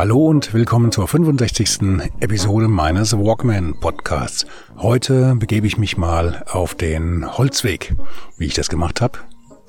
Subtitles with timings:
[0.00, 2.00] Hallo und willkommen zur 65.
[2.20, 4.46] Episode meines Walkman Podcasts.
[4.78, 7.94] Heute begebe ich mich mal auf den Holzweg.
[8.38, 9.18] Wie ich das gemacht habe?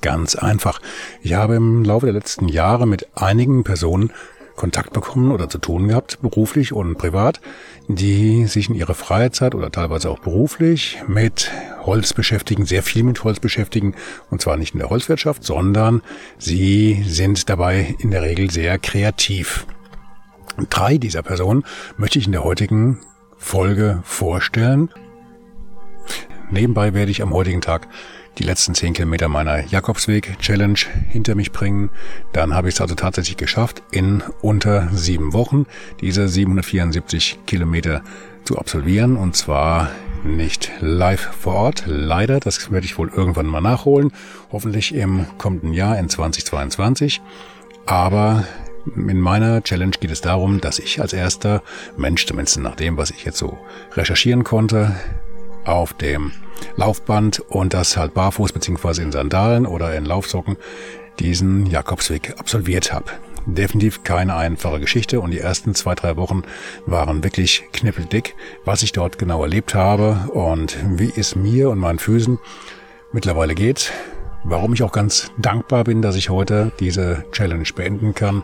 [0.00, 0.80] Ganz einfach.
[1.20, 4.10] Ich habe im Laufe der letzten Jahre mit einigen Personen
[4.56, 7.42] Kontakt bekommen oder zu tun gehabt, beruflich und privat,
[7.88, 11.50] die sich in ihrer Freizeit oder teilweise auch beruflich mit
[11.82, 13.96] Holz beschäftigen, sehr viel mit Holz beschäftigen,
[14.30, 16.00] und zwar nicht in der Holzwirtschaft, sondern
[16.38, 19.66] sie sind dabei in der Regel sehr kreativ.
[20.70, 21.64] Drei dieser Personen
[21.96, 23.00] möchte ich in der heutigen
[23.36, 24.90] Folge vorstellen.
[26.50, 27.88] Nebenbei werde ich am heutigen Tag
[28.38, 31.90] die letzten zehn Kilometer meiner Jakobsweg-Challenge hinter mich bringen.
[32.32, 35.66] Dann habe ich es also tatsächlich geschafft, in unter sieben Wochen
[36.00, 38.02] diese 774 Kilometer
[38.44, 39.16] zu absolvieren.
[39.16, 39.90] Und zwar
[40.24, 41.84] nicht live vor Ort.
[41.86, 44.12] Leider, das werde ich wohl irgendwann mal nachholen.
[44.50, 47.20] Hoffentlich im kommenden Jahr in 2022.
[47.86, 48.44] Aber
[48.96, 51.62] in meiner Challenge geht es darum, dass ich als erster
[51.96, 53.58] Mensch, zumindest nach dem, was ich jetzt so
[53.92, 54.94] recherchieren konnte,
[55.64, 56.32] auf dem
[56.76, 60.56] Laufband und das halt barfuß beziehungsweise in Sandalen oder in Laufsocken
[61.18, 63.06] diesen Jakobsweg absolviert habe.
[63.46, 66.42] Definitiv keine einfache Geschichte und die ersten zwei, drei Wochen
[66.86, 71.98] waren wirklich knippeldick, was ich dort genau erlebt habe und wie es mir und meinen
[71.98, 72.38] Füßen
[73.12, 73.92] mittlerweile geht.
[74.44, 78.42] Warum ich auch ganz dankbar bin, dass ich heute diese Challenge beenden kann,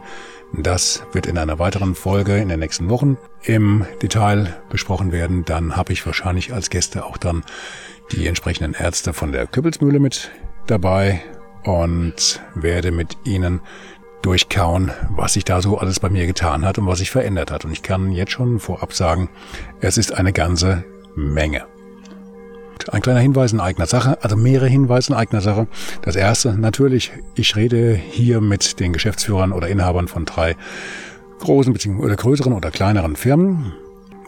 [0.52, 5.44] das wird in einer weiteren Folge in den nächsten Wochen im Detail besprochen werden.
[5.44, 7.44] Dann habe ich wahrscheinlich als Gäste auch dann
[8.12, 10.30] die entsprechenden Ärzte von der Küppelsmühle mit
[10.66, 11.20] dabei
[11.64, 13.60] und werde mit ihnen
[14.22, 17.64] durchkauen, was sich da so alles bei mir getan hat und was sich verändert hat.
[17.64, 19.28] Und ich kann jetzt schon vorab sagen,
[19.80, 20.84] es ist eine ganze
[21.14, 21.66] Menge.
[22.90, 25.66] Ein kleiner Hinweis in eigener Sache, also mehrere Hinweise in eigener Sache.
[26.02, 30.56] Das erste, natürlich, ich rede hier mit den Geschäftsführern oder Inhabern von drei
[31.40, 32.02] großen bzw.
[32.02, 33.72] oder größeren oder kleineren Firmen.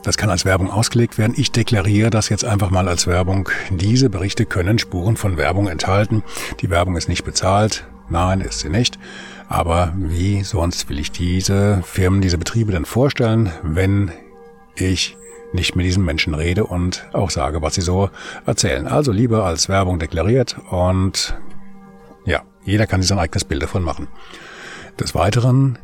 [0.03, 1.34] Das kann als Werbung ausgelegt werden.
[1.37, 3.50] Ich deklariere das jetzt einfach mal als Werbung.
[3.71, 6.22] Diese Berichte können Spuren von Werbung enthalten.
[6.60, 7.84] Die Werbung ist nicht bezahlt.
[8.09, 8.99] Nein, ist sie nicht.
[9.49, 14.10] Aber wie sonst will ich diese Firmen, diese Betriebe dann vorstellen, wenn
[14.75, 15.16] ich
[15.53, 18.11] nicht mit diesen Menschen rede und auch sage, was sie so
[18.47, 18.87] erzählen.
[18.87, 21.37] Also lieber als Werbung deklariert und
[22.25, 24.09] ja, jeder kann sich sein eigenes Bild davon machen.
[24.99, 25.78] Des Weiteren,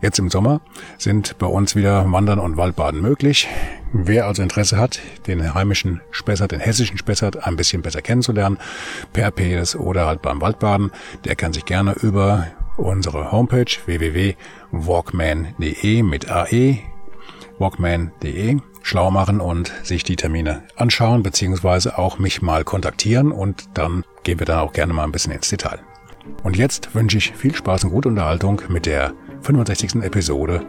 [0.00, 0.62] jetzt im Sommer,
[0.98, 3.48] sind bei uns wieder Wandern und Waldbaden möglich.
[3.92, 8.58] Wer also Interesse hat, den heimischen Spessart, den hessischen Spessart ein bisschen besser kennenzulernen,
[9.12, 10.90] per PS oder halt beim Waldbaden,
[11.24, 16.78] der kann sich gerne über unsere Homepage www.walkman.de mit AE
[17.58, 24.04] walkman.de schlau machen und sich die Termine anschauen, beziehungsweise auch mich mal kontaktieren und dann
[24.22, 25.80] gehen wir dann auch gerne mal ein bisschen ins Detail.
[26.44, 30.02] Und jetzt wünsche ich viel Spaß und gute Unterhaltung mit der 65.
[30.02, 30.64] Episode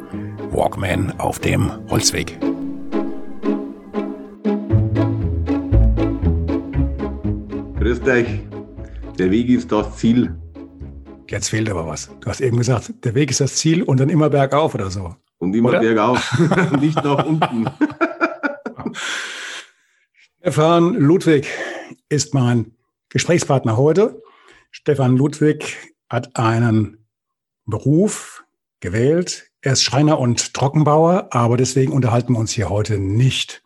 [0.50, 2.40] Walkman auf dem Holzweg.
[7.80, 8.40] Grüß euch.
[9.20, 10.36] Der Weg ist das Ziel.
[11.30, 12.10] Jetzt fehlt aber was.
[12.22, 15.16] Du hast eben gesagt, der Weg ist das Ziel und dann immer bergauf oder so.
[15.40, 15.80] Und immer oder?
[15.82, 16.36] bergauf,
[16.82, 17.68] nicht nach unten.
[20.40, 21.48] Stefan Ludwig
[22.10, 22.74] ist mein
[23.10, 24.22] Gesprächspartner heute.
[24.72, 25.78] Stefan Ludwig
[26.10, 27.06] hat einen
[27.66, 28.44] Beruf
[28.80, 29.52] gewählt.
[29.62, 33.64] Er ist Schreiner und Trockenbauer, aber deswegen unterhalten wir uns hier heute nicht.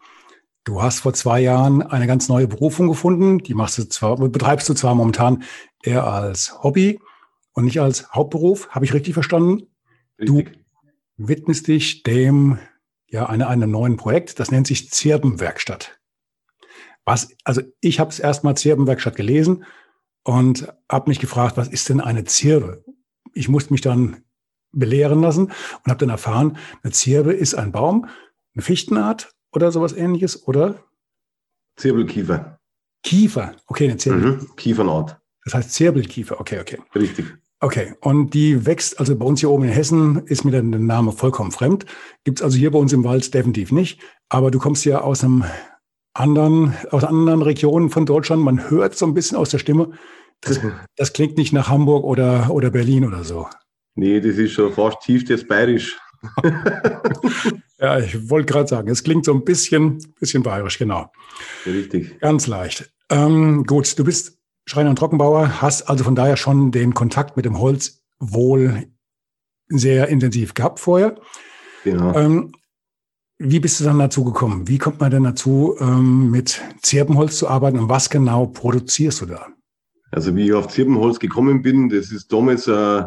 [0.63, 3.39] Du hast vor zwei Jahren eine ganz neue Berufung gefunden.
[3.39, 5.43] Die machst du zwar, betreibst du zwar momentan
[5.83, 6.99] eher als Hobby
[7.53, 8.69] und nicht als Hauptberuf.
[8.69, 9.67] Habe ich richtig verstanden?
[10.19, 10.53] Richtig.
[11.17, 12.59] Du widmest dich dem
[13.11, 15.99] ja eine, einem neuen Projekt, das nennt sich Zirbenwerkstatt.
[17.05, 19.65] Was, also ich habe es erstmal Zirbenwerkstatt gelesen
[20.23, 22.83] und habe mich gefragt, was ist denn eine Zirbe?
[23.33, 24.23] Ich musste mich dann
[24.71, 28.07] belehren lassen und habe dann erfahren, eine Zirbe ist ein Baum,
[28.53, 30.83] eine Fichtenart oder sowas ähnliches, oder?
[31.75, 32.59] Zirbelkiefer.
[33.03, 34.37] Kiefer, okay, eine Zirbel.
[34.37, 34.55] Mhm.
[34.55, 35.19] Kiefernart.
[35.43, 36.79] Das heißt Zirbelkiefer, okay, okay.
[36.95, 37.37] Richtig.
[37.63, 41.11] Okay, und die wächst, also bei uns hier oben in Hessen ist mir der Name
[41.11, 41.85] vollkommen fremd.
[42.23, 44.01] Gibt's also hier bei uns im Wald definitiv nicht.
[44.29, 45.45] Aber du kommst ja aus einem
[46.15, 48.41] anderen, aus anderen Regionen von Deutschland.
[48.41, 49.91] Man hört so ein bisschen aus der Stimme.
[50.41, 50.59] Das,
[50.95, 53.47] das klingt nicht nach Hamburg oder, oder Berlin oder so.
[53.93, 55.99] Nee, das ist schon fast tiefstes Bayerisch.
[57.79, 61.11] ja, ich wollte gerade sagen, es klingt so ein bisschen, bisschen bayerisch, genau.
[61.65, 62.19] richtig.
[62.19, 62.91] Ganz leicht.
[63.09, 64.40] Ähm, gut, du bist
[64.71, 68.87] Schreiner und Trockenbauer, hast also von daher schon den Kontakt mit dem Holz wohl
[69.67, 71.19] sehr intensiv gehabt vorher.
[71.83, 72.15] Genau.
[72.15, 72.53] Ähm,
[73.37, 74.69] wie bist du dann dazu gekommen?
[74.69, 79.25] Wie kommt man denn dazu, ähm, mit Zirbenholz zu arbeiten und was genau produzierst du
[79.25, 79.47] da?
[80.09, 83.03] Also wie ich auf Zirbenholz gekommen bin, das ist damals äh,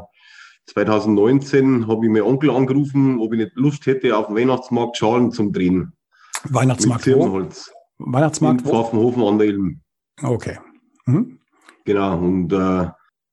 [0.67, 5.33] 2019, habe ich meinen Onkel angerufen, ob ich nicht Lust hätte, auf dem Weihnachtsmarkt Schalen
[5.33, 5.95] zum Drehen.
[6.43, 7.73] Weihnachtsmarkt mit Zirbenholz.
[7.97, 8.13] wo?
[8.13, 9.81] Weihnachtsmarkt In Pfaffenhofen an der Ilm.
[10.23, 10.59] Okay.
[11.07, 11.39] Mhm.
[11.85, 12.89] Genau, und äh,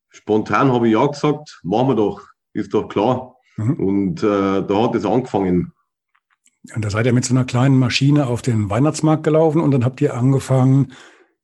[0.10, 2.22] spontan habe ich ja gesagt, machen wir doch,
[2.54, 3.36] ist doch klar.
[3.58, 3.74] Mhm.
[3.76, 5.74] Und äh, da hat es angefangen.
[6.76, 9.84] Und da seid ihr mit so einer kleinen Maschine auf den Weihnachtsmarkt gelaufen und dann
[9.86, 10.94] habt ihr angefangen,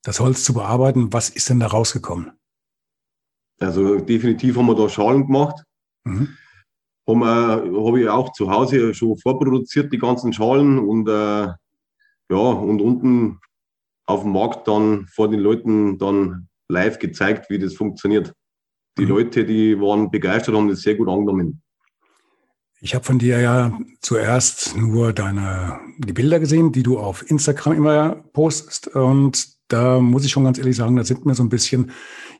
[0.02, 1.12] das Holz zu bearbeiten.
[1.12, 2.32] Was ist denn da rausgekommen?
[3.60, 5.64] Also definitiv haben wir da Schalen gemacht.
[6.04, 6.28] Mhm.
[7.08, 10.78] Haben wir- Habe ich auch zu Hause schon vorproduziert, die ganzen Schalen.
[10.78, 11.46] Und äh,
[12.30, 13.40] ja, und unten
[14.06, 18.32] auf dem Markt dann vor den Leuten dann live gezeigt, wie das funktioniert.
[18.98, 19.08] Die Mhm.
[19.08, 21.62] Leute, die waren begeistert, haben das sehr gut angenommen.
[22.80, 27.72] Ich habe von dir ja zuerst nur deine die Bilder gesehen, die du auf Instagram
[27.76, 28.86] immer postest.
[28.88, 31.90] Und da muss ich schon ganz ehrlich sagen, da sind mir so ein bisschen,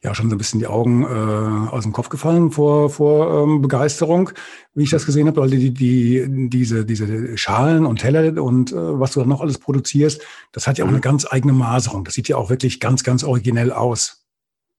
[0.02, 3.60] ja, schon so ein bisschen die Augen äh, aus dem Kopf gefallen vor, vor ähm,
[3.60, 4.30] Begeisterung,
[4.74, 8.76] wie ich das gesehen habe, weil die, die, diese, diese Schalen und Teller und äh,
[8.76, 10.22] was du dann noch alles produzierst,
[10.52, 10.94] das hat ja auch Mhm.
[10.94, 12.04] eine ganz eigene Maserung.
[12.04, 14.17] Das sieht ja auch wirklich ganz, ganz originell aus.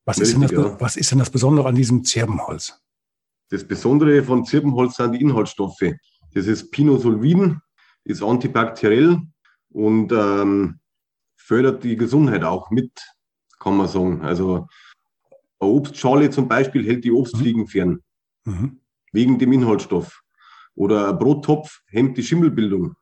[0.10, 0.82] Was, ist, denn das, Richtig, ja.
[0.82, 2.82] was ist denn das Besondere an diesem Zirbenholz?
[3.50, 5.84] Das Besondere von Zirbenholz sind die Inhaltsstoffe.
[6.34, 7.60] Das ist Pinosolvin,
[8.06, 9.22] ist antibakteriell
[9.70, 10.80] und ähm,
[11.36, 12.92] fördert die Gesundheit auch mit,
[13.60, 14.22] kann man sagen.
[14.22, 14.68] Also
[15.60, 18.02] eine Obstschale zum Beispiel hält die Obstfliegen fern,
[18.46, 18.80] Mhm.
[19.12, 20.24] wegen dem Inhaltsstoff.
[20.74, 22.96] Oder ein Brottopf hemmt die Schimmelbildung.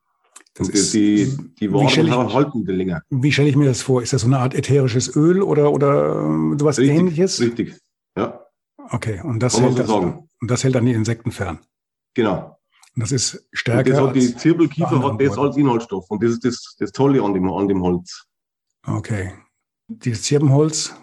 [0.57, 1.25] Das und ist- die,
[1.59, 3.03] die die länger.
[3.09, 4.01] Wie stelle ich mir das vor?
[4.01, 7.39] Ist das so eine Art ätherisches Öl oder, oder ähm, sowas Richtig, ähnliches?
[7.39, 7.75] richtig.
[8.17, 8.43] Ja,
[8.89, 11.59] Okay, und das, hält das, und das hält dann die Insekten fern.
[12.13, 12.57] Genau.
[12.95, 16.09] Und das ist Und stärker das hat die Zirbelkiefer hat das als Inhaltsstoff.
[16.09, 18.25] Und das ist das, das Tolle an dem, an dem Holz.
[18.85, 19.33] Okay.
[19.89, 20.95] Dieses Zirbenholz,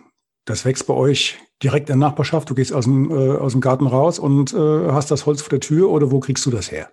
[0.47, 2.51] das wächst bei euch direkt in der Nachbarschaft.
[2.51, 5.51] Du gehst aus dem, äh, aus dem Garten raus und äh, hast das Holz vor
[5.51, 6.91] der Tür oder wo kriegst du das her?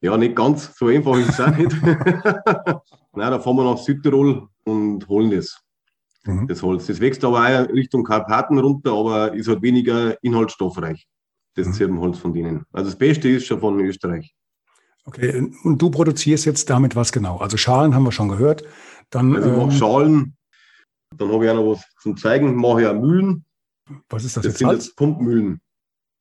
[0.00, 1.72] Ja, nicht ganz, so einfach ist es auch nicht.
[1.82, 2.82] Nein,
[3.32, 5.60] da fahren wir nach Südtirol und holen das,
[6.24, 6.46] Mhm.
[6.46, 6.86] das Holz.
[6.86, 11.06] Das wächst aber auch Richtung Karpaten runter, aber ist halt weniger inhaltsstoffreich,
[11.54, 11.72] das Mhm.
[11.72, 12.64] Zirbenholz von denen.
[12.72, 14.34] Also das Beste ist schon von Österreich.
[15.04, 17.38] Okay, und du produzierst jetzt damit was genau?
[17.38, 18.62] Also Schalen haben wir schon gehört.
[19.10, 20.36] Dann, Also ich mache ähm, Schalen,
[21.16, 23.44] dann habe ich auch noch was zum Zeigen, mache auch Mühlen.
[24.10, 24.58] was ist das, Das jetzt?
[24.58, 24.86] sind Salz?
[24.86, 25.60] jetzt Pumpmühlen.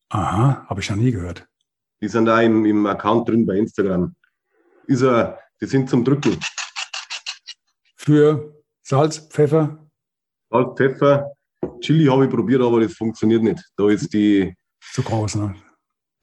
[0.10, 1.47] Aha, habe ich noch nie gehört.
[2.02, 4.16] Die sind da im, im Account drin bei Instagram.
[4.86, 6.38] Ist er, die sind zum Drücken.
[7.96, 8.54] Für
[8.84, 9.86] Salz, Pfeffer,
[10.50, 11.32] Salz, Pfeffer,
[11.82, 13.62] Chili habe ich probiert, aber das funktioniert nicht.
[13.76, 14.56] Da ist die,
[14.94, 15.56] zu groß, ne?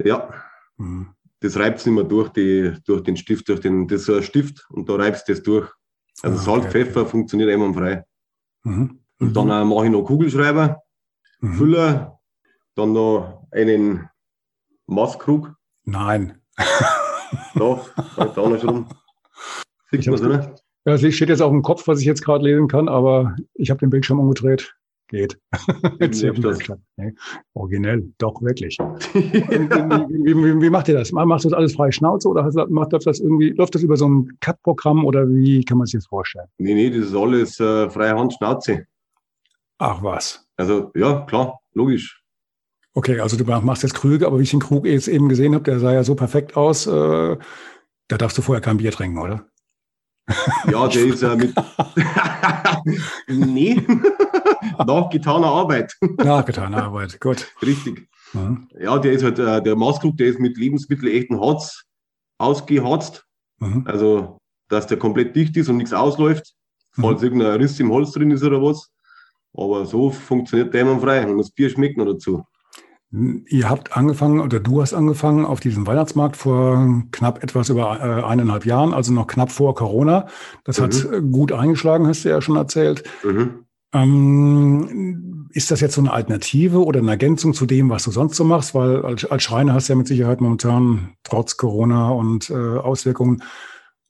[0.03, 0.33] ja,
[0.77, 1.15] Mhm.
[1.41, 4.23] das reibt es nicht mehr durch, die, durch den Stift, durch den, das ist ein
[4.25, 5.71] Stift und da reibst du das durch.
[6.23, 8.05] Also Ah, Salz, okay, Pfeffer funktioniert einwandfrei.
[8.65, 9.01] Mhm.
[9.21, 10.81] Und dann äh, mache ich noch Kugelschreiber,
[11.41, 11.55] Mhm.
[11.55, 12.21] Füller,
[12.75, 14.09] dann noch einen
[14.87, 15.55] Maßkrug.
[15.85, 16.41] Nein.
[17.55, 17.81] Da,
[18.17, 18.87] halt da noch schon.
[19.91, 20.55] Sieht Ich man hab's oder?
[20.87, 23.71] Ja, es steht jetzt auf dem Kopf, was ich jetzt gerade lesen kann, aber ich
[23.71, 24.75] habe den Bildschirm umgedreht.
[25.09, 25.39] Geht.
[26.97, 27.13] Nee,
[27.55, 28.79] originell, doch wirklich.
[29.13, 31.13] wie, wie, wie, wie macht ihr das?
[31.13, 33.97] Machst du das alles frei Schnauze oder hast, macht läuft das irgendwie, läuft das über
[33.97, 36.47] so ein Cut-Programm oder wie kann man sich das vorstellen?
[36.59, 38.87] Nee, nee, das ist alles äh, freie Hand, Schnauze.
[39.79, 40.47] Ach was.
[40.57, 42.24] Also ja, klar, logisch.
[42.95, 45.65] Okay, also du machst jetzt Krüge, aber wie ich den Krug jetzt eben gesehen habe,
[45.65, 47.37] der sah ja so perfekt aus, äh,
[48.09, 49.47] da darfst du vorher kein Bier trinken, oder?
[50.71, 51.55] Ja, der ist äh, mit.
[53.27, 53.75] nee,
[54.87, 55.95] nach getaner Arbeit.
[56.17, 57.53] Nachgetane Arbeit, gut.
[57.61, 58.09] Richtig.
[58.33, 58.69] Mhm.
[58.79, 61.85] Ja, der ist halt, äh, der Maßkrug, der ist mit Lebensmittel echten Harz
[62.39, 63.25] ausgeharzt.
[63.59, 63.85] Mhm.
[63.87, 66.55] Also, dass der komplett dicht ist und nichts ausläuft.
[66.97, 67.03] Mhm.
[67.03, 68.91] Falls irgendein Riss im Holz drin ist oder was.
[69.53, 72.45] Aber so funktioniert der immer frei und das Bier schmeckt noch dazu.
[73.49, 78.25] Ihr habt angefangen oder du hast angefangen auf diesem Weihnachtsmarkt vor knapp etwas über äh,
[78.25, 80.27] eineinhalb Jahren, also noch knapp vor Corona.
[80.65, 81.15] Das hat Mhm.
[81.15, 83.05] äh, gut eingeschlagen, hast du ja schon erzählt.
[83.23, 83.67] Mhm.
[83.93, 88.37] Ähm, ist das jetzt so eine Alternative oder eine Ergänzung zu dem, was du sonst
[88.37, 88.75] so machst?
[88.75, 93.43] Weil als, als Schreiner hast du ja mit Sicherheit momentan trotz Corona und äh, Auswirkungen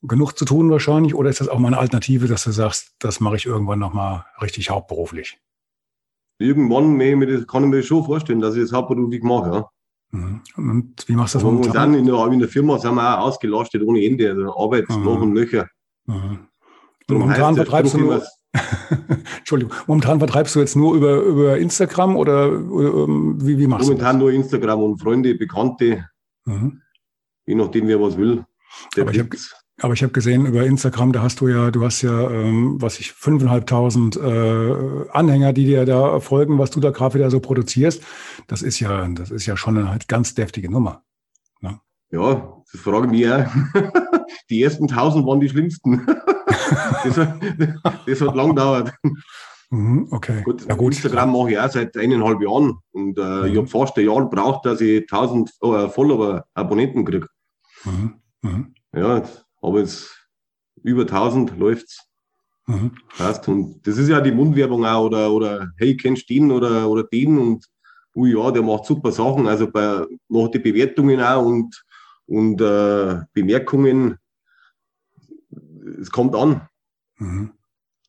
[0.01, 1.13] genug zu tun wahrscheinlich.
[1.13, 4.25] Oder ist das auch mal eine Alternative, dass du sagst, das mache ich irgendwann nochmal
[4.41, 5.37] richtig hauptberuflich?
[6.37, 9.51] Irgendwann ich mir das, kann ich mir schon vorstellen, dass ich das hauptberuflich mache.
[9.51, 9.69] Ja.
[10.11, 10.41] Mhm.
[10.57, 11.93] Und wie machst du das momentan?
[11.93, 14.29] In der, in der Firma sind wir auch ausgelastet ohne Ende.
[14.29, 15.03] Also Arbeit mhm.
[15.03, 15.67] noch und nöcher.
[16.05, 16.39] Mhm.
[17.07, 18.23] Momentan vertreibst du nur,
[19.37, 23.87] Entschuldigung, momentan vertreibst du jetzt nur über, über Instagram oder, ähm, wie, wie machst momentan
[23.87, 26.09] du Momentan nur Instagram und Freunde, Bekannte,
[26.45, 26.81] mhm.
[27.45, 28.43] je nachdem, wer was will.
[28.99, 29.27] Aber ich, hab,
[29.81, 32.99] aber ich habe gesehen über Instagram, da hast du ja, du hast ja, ähm, was
[32.99, 38.01] ich, 5.500 äh, Anhänger, die dir da folgen, was du da gerade wieder so produzierst.
[38.47, 41.03] Das ist ja, das ist ja schon eine halt ganz deftige Nummer.
[41.59, 41.79] Ne?
[42.11, 43.45] Ja, das fragen mich auch.
[44.49, 46.05] Die ersten 1000 waren die schlimmsten.
[47.03, 47.39] das, hat,
[48.07, 48.93] das hat lang gedauert.
[49.71, 50.41] Mhm, okay.
[50.43, 50.93] Gut, ja, gut.
[50.93, 53.45] Instagram mache ich auch seit eineinhalb Jahren und äh, mhm.
[53.45, 57.27] ich habe fast ein Jahr gebraucht, dass ich 1000 äh, Follower, Abonnenten kriege.
[57.83, 58.13] Mhm.
[58.41, 58.75] Mhm.
[58.95, 59.23] Ja,
[59.65, 60.27] aber jetzt
[60.83, 62.07] über 1000 läuft's.
[62.67, 62.91] Mhm.
[63.17, 63.47] Passt.
[63.47, 67.03] Und das ist ja die Mundwerbung auch oder, oder hey, kennst du den oder, oder
[67.03, 67.65] den und
[68.15, 69.47] oh ja, der macht super Sachen.
[69.47, 71.83] Also bei, nach die Bewertungen auch und,
[72.25, 74.17] und äh, Bemerkungen,
[76.01, 76.67] es kommt an.
[77.17, 77.51] Mhm.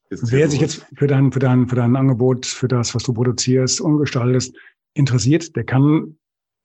[0.09, 3.81] Wer sich jetzt für dein, für, dein, für dein Angebot, für das, was du produzierst
[3.81, 4.57] und gestaltest,
[4.95, 6.17] interessiert, der kann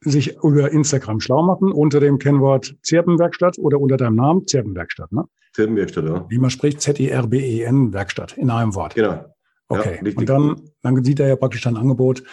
[0.01, 5.25] sich über Instagram schlau machen unter dem Kennwort Zirbenwerkstatt oder unter deinem Namen Zirbenwerkstatt, ne?
[5.53, 6.25] Zirbenwerkstatt, ja.
[6.29, 8.95] Wie man spricht, Z-I-R-B-E-N Werkstatt in einem Wort.
[8.95, 9.25] Genau.
[9.67, 9.99] Okay.
[10.03, 12.23] Ja, und dann, dann sieht er ja praktisch dein Angebot.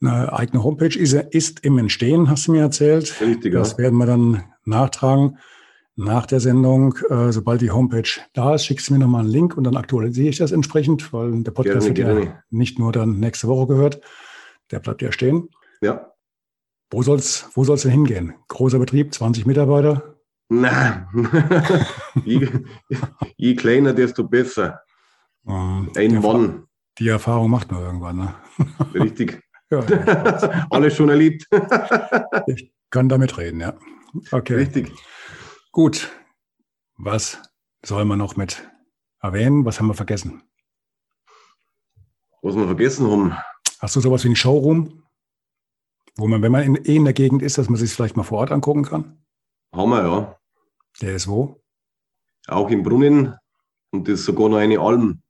[0.00, 3.20] Eine eigene Homepage ist, ist im Entstehen, hast du mir erzählt.
[3.20, 3.78] Richtig, Das ja.
[3.78, 5.38] werden wir dann nachtragen
[5.96, 6.96] nach der Sendung.
[7.10, 10.28] Äh, sobald die Homepage da ist, schickst du mir nochmal einen Link und dann aktualisiere
[10.28, 14.00] ich das entsprechend, weil der Podcast gerne, wird ja nicht nur dann nächste Woche gehört.
[14.70, 15.48] Der bleibt ja stehen.
[15.80, 16.12] Ja.
[16.90, 18.34] Wo soll's, wo soll's denn hingehen?
[18.48, 20.16] Großer Betrieb, 20 Mitarbeiter?
[20.48, 21.06] Nein.
[22.24, 22.48] je,
[23.36, 24.80] je, kleiner, desto besser.
[25.46, 26.66] Ähm, Ein Mann.
[26.98, 28.34] Die Erfahrung macht man irgendwann, ne?
[28.94, 29.42] Richtig.
[29.70, 29.80] ja,
[30.70, 31.46] Alles schon erlebt.
[32.46, 33.74] ich kann damit reden, ja.
[34.32, 34.54] Okay.
[34.54, 34.92] Richtig.
[35.70, 36.10] Gut.
[36.96, 37.38] Was
[37.84, 38.66] soll man noch mit
[39.20, 39.64] erwähnen?
[39.66, 40.42] Was haben wir vergessen?
[42.40, 43.36] Was wir vergessen haben.
[43.80, 44.97] Hast du sowas wie ein Showroom?
[46.18, 48.24] Wo man, wenn man in, eh in der Gegend ist, dass man sich vielleicht mal
[48.24, 49.22] vor Ort angucken kann?
[49.72, 50.36] Haben wir, ja.
[51.00, 51.60] Der ist wo?
[52.48, 53.36] Auch im Brunnen
[53.92, 55.22] und das ist sogar noch eine Alm.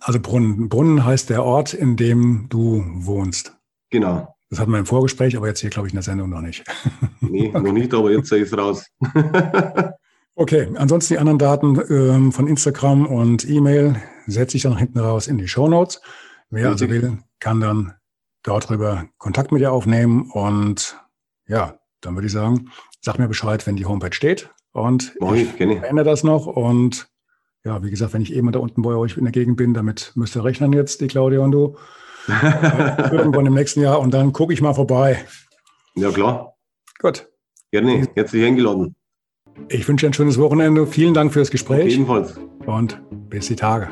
[0.00, 0.70] Also Brunnen.
[0.70, 3.54] Brunnen heißt der Ort, in dem du wohnst.
[3.90, 4.34] Genau.
[4.48, 6.64] Das hatten wir im Vorgespräch, aber jetzt hier, glaube ich, in der Sendung noch nicht.
[7.20, 7.60] nee, okay.
[7.60, 8.86] noch nicht, aber jetzt ist es raus.
[10.34, 13.96] okay, ansonsten die anderen Daten ähm, von Instagram und E-Mail
[14.26, 16.00] setze ich dann hinten raus in die Show Notes.
[16.48, 17.94] Wer also will, kann dann
[18.42, 20.30] dort drüber Kontakt mit dir aufnehmen.
[20.32, 21.00] Und
[21.46, 22.70] ja, dann würde ich sagen,
[23.00, 24.50] sag mir Bescheid, wenn die Homepage steht.
[24.72, 26.46] Und Mach ich, ändere das noch.
[26.46, 27.08] Und
[27.64, 30.12] ja, wie gesagt, wenn ich mal da unten bei euch in der Gegend bin, damit
[30.14, 31.76] müsst ihr rechnen jetzt, die Claudia und du.
[32.28, 34.00] Irgendwann im nächsten Jahr.
[34.00, 35.24] Und dann gucke ich mal vorbei.
[35.94, 36.54] Ja, klar.
[37.00, 37.28] Gut.
[37.70, 38.94] Gerne, herzlich eingeladen.
[39.68, 40.86] Ich wünsche ein schönes Wochenende.
[40.86, 41.94] Vielen Dank fürs Gespräch.
[41.94, 42.38] Ebenfalls.
[42.66, 43.88] Und bis die Tage.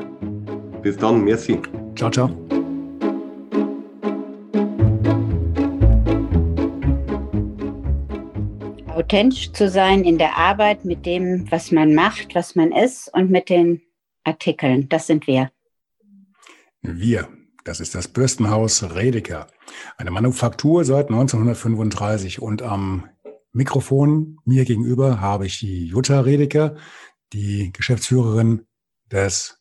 [0.82, 1.24] Bis dann.
[1.24, 1.60] Merci.
[1.96, 2.59] Ciao, ciao.
[9.10, 13.28] Authentisch zu sein in der Arbeit mit dem, was man macht, was man ist und
[13.28, 13.82] mit den
[14.22, 14.88] Artikeln.
[14.88, 15.50] Das sind wir.
[16.80, 17.28] Wir,
[17.64, 19.48] das ist das Bürstenhaus Redeker.
[19.96, 23.08] Eine Manufaktur seit 1935 und am
[23.52, 26.76] Mikrofon mir gegenüber habe ich die Jutta Redeker,
[27.32, 28.64] die Geschäftsführerin
[29.10, 29.58] des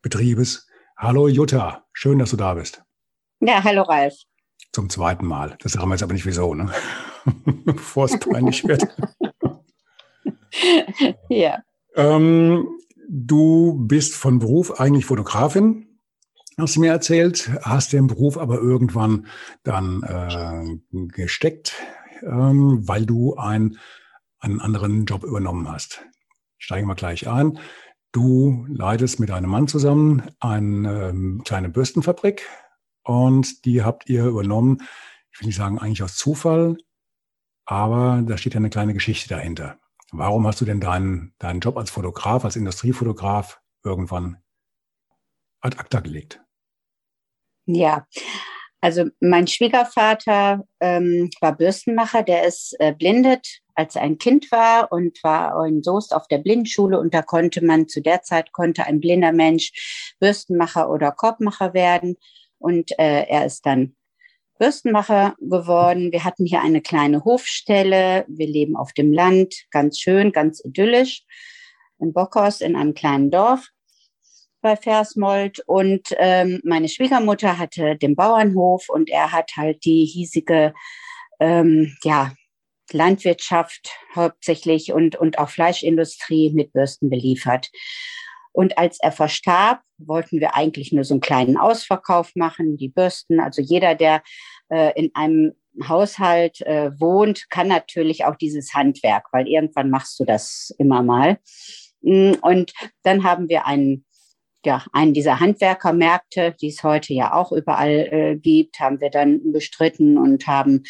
[0.00, 0.66] Betriebes.
[0.96, 2.82] Hallo Jutta, schön, dass du da bist.
[3.40, 4.14] Ja, hallo Ralf.
[4.72, 5.56] Zum zweiten Mal.
[5.60, 6.70] Das sagen wir jetzt aber nicht wieso, ne?
[7.64, 8.86] Bevor es peinlich wird.
[11.28, 11.58] ja.
[11.94, 12.68] Ähm,
[13.08, 15.86] du bist von Beruf eigentlich Fotografin,
[16.58, 19.26] hast du mir erzählt, hast den Beruf aber irgendwann
[19.62, 21.74] dann äh, gesteckt,
[22.22, 23.78] ähm, weil du ein,
[24.38, 26.04] einen anderen Job übernommen hast.
[26.58, 27.58] Steigen wir gleich ein.
[28.12, 32.46] Du leitest mit deinem Mann zusammen eine ähm, kleine Bürstenfabrik
[33.08, 34.86] und die habt ihr übernommen,
[35.32, 36.76] ich will nicht sagen eigentlich aus Zufall,
[37.64, 39.78] aber da steht ja eine kleine Geschichte dahinter.
[40.12, 44.42] Warum hast du denn deinen, deinen Job als Fotograf, als Industriefotograf irgendwann
[45.60, 46.42] ad acta gelegt?
[47.64, 48.06] Ja,
[48.82, 54.92] also mein Schwiegervater ähm, war Bürstenmacher, der ist äh, blindet, als er ein Kind war
[54.92, 58.84] und war in Soest auf der Blindschule und da konnte man zu der Zeit konnte
[58.84, 62.16] ein blinder Mensch Bürstenmacher oder Korbmacher werden
[62.58, 63.94] und äh, er ist dann
[64.58, 66.12] Bürstenmacher geworden.
[66.12, 68.24] Wir hatten hier eine kleine Hofstelle.
[68.28, 71.24] Wir leben auf dem Land, ganz schön, ganz idyllisch,
[72.00, 73.68] in Bockhaus in einem kleinen Dorf
[74.60, 75.60] bei Versmold.
[75.66, 80.74] Und ähm, meine Schwiegermutter hatte den Bauernhof und er hat halt die hiesige,
[81.40, 82.32] ähm, ja,
[82.90, 87.70] Landwirtschaft hauptsächlich und, und auch Fleischindustrie mit Bürsten beliefert.
[88.52, 93.40] Und als er verstarb, wollten wir eigentlich nur so einen kleinen Ausverkauf machen, die Bürsten.
[93.40, 94.22] Also jeder, der
[94.68, 95.52] äh, in einem
[95.86, 101.38] Haushalt äh, wohnt, kann natürlich auch dieses Handwerk, weil irgendwann machst du das immer mal.
[102.02, 104.04] Mm, und dann haben wir einen,
[104.64, 109.52] ja, einen dieser Handwerkermärkte, die es heute ja auch überall äh, gibt, haben wir dann
[109.52, 110.82] bestritten und haben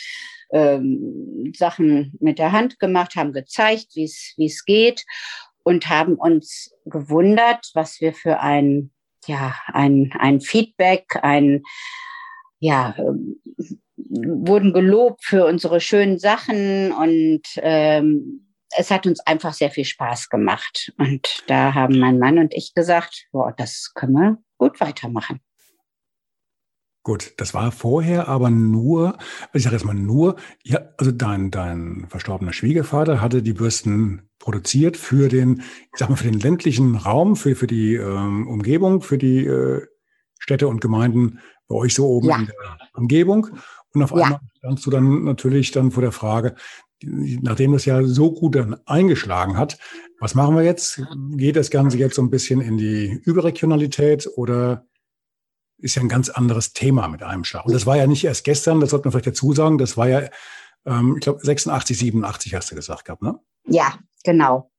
[0.53, 5.05] ähm, Sachen mit der Hand gemacht, haben gezeigt, wie es geht
[5.63, 8.91] und haben uns gewundert, was wir für ein,
[9.27, 11.63] ja, ein, ein Feedback, ein,
[12.59, 13.41] ja, ähm,
[13.97, 20.29] wurden gelobt für unsere schönen Sachen und ähm, es hat uns einfach sehr viel Spaß
[20.29, 20.93] gemacht.
[20.99, 25.41] Und da haben mein Mann und ich gesagt, boah, das können wir gut weitermachen.
[27.09, 29.17] Gut, das war vorher aber nur,
[29.55, 34.99] ich sage jetzt mal nur, ja, also dein, dein verstorbener Schwiegervater hatte die Bürsten produziert
[34.99, 39.17] für den, ich sag mal, für den ländlichen Raum, für, für die ähm, Umgebung, für
[39.17, 39.87] die äh,
[40.39, 42.37] Städte und Gemeinden bei euch so oben ja.
[42.37, 42.55] in der
[42.93, 43.57] Umgebung.
[43.95, 44.41] Und auf einmal ja.
[44.59, 46.57] standst du dann natürlich dann vor der Frage,
[47.03, 49.79] nachdem das ja so gut dann eingeschlagen hat,
[50.21, 51.01] was machen wir jetzt?
[51.39, 54.85] Geht das Ganze jetzt so ein bisschen in die Überregionalität oder
[55.79, 57.67] ist ja ein ganz anderes Thema mit einem Schlag.
[57.67, 60.09] Und das war ja nicht erst gestern, das sollte man vielleicht dazu sagen, das war
[60.09, 60.29] ja,
[60.85, 63.39] ähm, ich glaube, 86, 87 hast du gesagt gehabt, ne?
[63.67, 64.71] Ja, genau.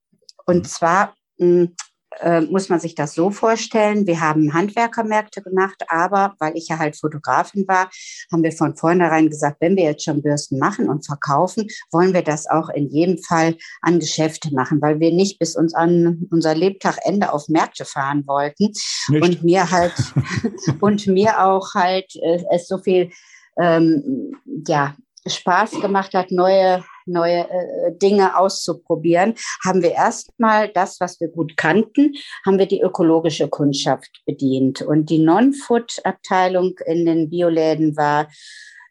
[0.46, 0.64] Und mhm.
[0.64, 1.76] zwar mh, hm,
[2.18, 4.06] äh, muss man sich das so vorstellen.
[4.06, 7.88] Wir haben Handwerkermärkte gemacht, aber weil ich ja halt Fotografin war,
[8.32, 12.22] haben wir von vornherein gesagt, wenn wir jetzt schon Bürsten machen und verkaufen, wollen wir
[12.22, 16.54] das auch in jedem Fall an Geschäfte machen, weil wir nicht bis uns an unser
[16.54, 18.72] Lebtagende auf Märkte fahren wollten
[19.08, 19.22] nicht.
[19.22, 19.94] und mir halt
[20.80, 23.10] und mir auch halt äh, es so viel
[23.58, 24.34] ähm,
[24.66, 24.94] ja
[25.26, 31.56] Spaß gemacht hat, neue neue äh, Dinge auszuprobieren, haben wir erstmal das, was wir gut
[31.56, 32.14] kannten,
[32.46, 34.82] haben wir die ökologische Kundschaft bedient.
[34.82, 38.28] Und die Non-Food-Abteilung in den Bioläden war,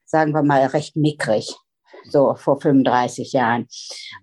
[0.05, 1.55] sagen wir mal, recht mickrig
[2.05, 3.67] so vor 35 Jahren.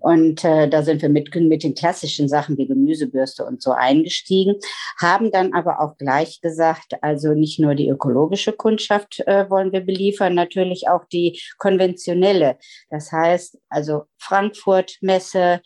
[0.00, 4.56] Und äh, da sind wir mit, mit den klassischen Sachen wie Gemüsebürste und so eingestiegen,
[5.00, 9.80] haben dann aber auch gleich gesagt, also nicht nur die ökologische Kundschaft äh, wollen wir
[9.80, 12.58] beliefern, natürlich auch die konventionelle.
[12.90, 15.60] Das heißt, also Frankfurt Messe,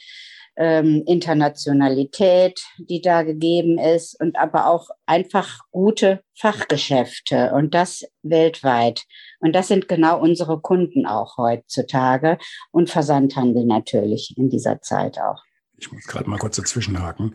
[0.57, 9.03] ähm, Internationalität, die da gegeben ist und aber auch einfach gute Fachgeschäfte und das weltweit.
[9.41, 12.39] Und das sind genau unsere Kunden auch heutzutage
[12.71, 15.43] und Versandhandel natürlich in dieser Zeit auch.
[15.79, 17.35] Ich muss gerade mal kurz dazwischenhaken.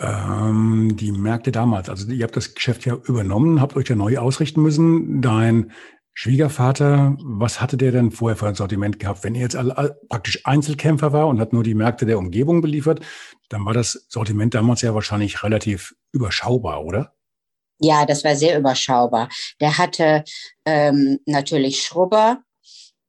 [0.00, 4.18] Ähm, die Märkte damals, also ihr habt das Geschäft ja übernommen, habt euch ja neu
[4.18, 5.20] ausrichten müssen.
[5.20, 5.70] Dein
[6.14, 9.22] Schwiegervater, was hatte der denn vorher für ein Sortiment gehabt?
[9.22, 12.60] Wenn er jetzt all, all, praktisch Einzelkämpfer war und hat nur die Märkte der Umgebung
[12.60, 13.00] beliefert,
[13.48, 17.14] dann war das Sortiment damals ja wahrscheinlich relativ überschaubar, oder?
[17.80, 19.28] Ja, das war sehr überschaubar.
[19.60, 20.24] Der hatte
[20.64, 22.43] ähm, natürlich Schrubber,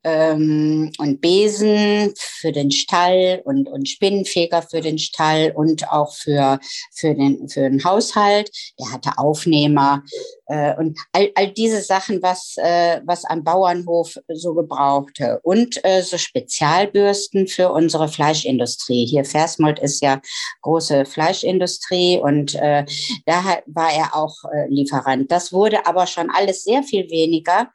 [0.06, 6.60] ähm, und Besen für den Stall und, und Spinnenfeger für den Stall und auch für,
[6.94, 8.52] für, den, für den Haushalt.
[8.80, 10.04] Der hatte Aufnehmer
[10.46, 15.40] äh, und all, all diese Sachen, was, äh, was am Bauernhof so gebrauchte.
[15.42, 19.08] Und äh, so Spezialbürsten für unsere Fleischindustrie.
[19.08, 20.22] Hier Versmold ist ja
[20.62, 22.86] große Fleischindustrie und äh,
[23.26, 25.32] da war er auch äh, Lieferant.
[25.32, 27.72] Das wurde aber schon alles sehr viel weniger.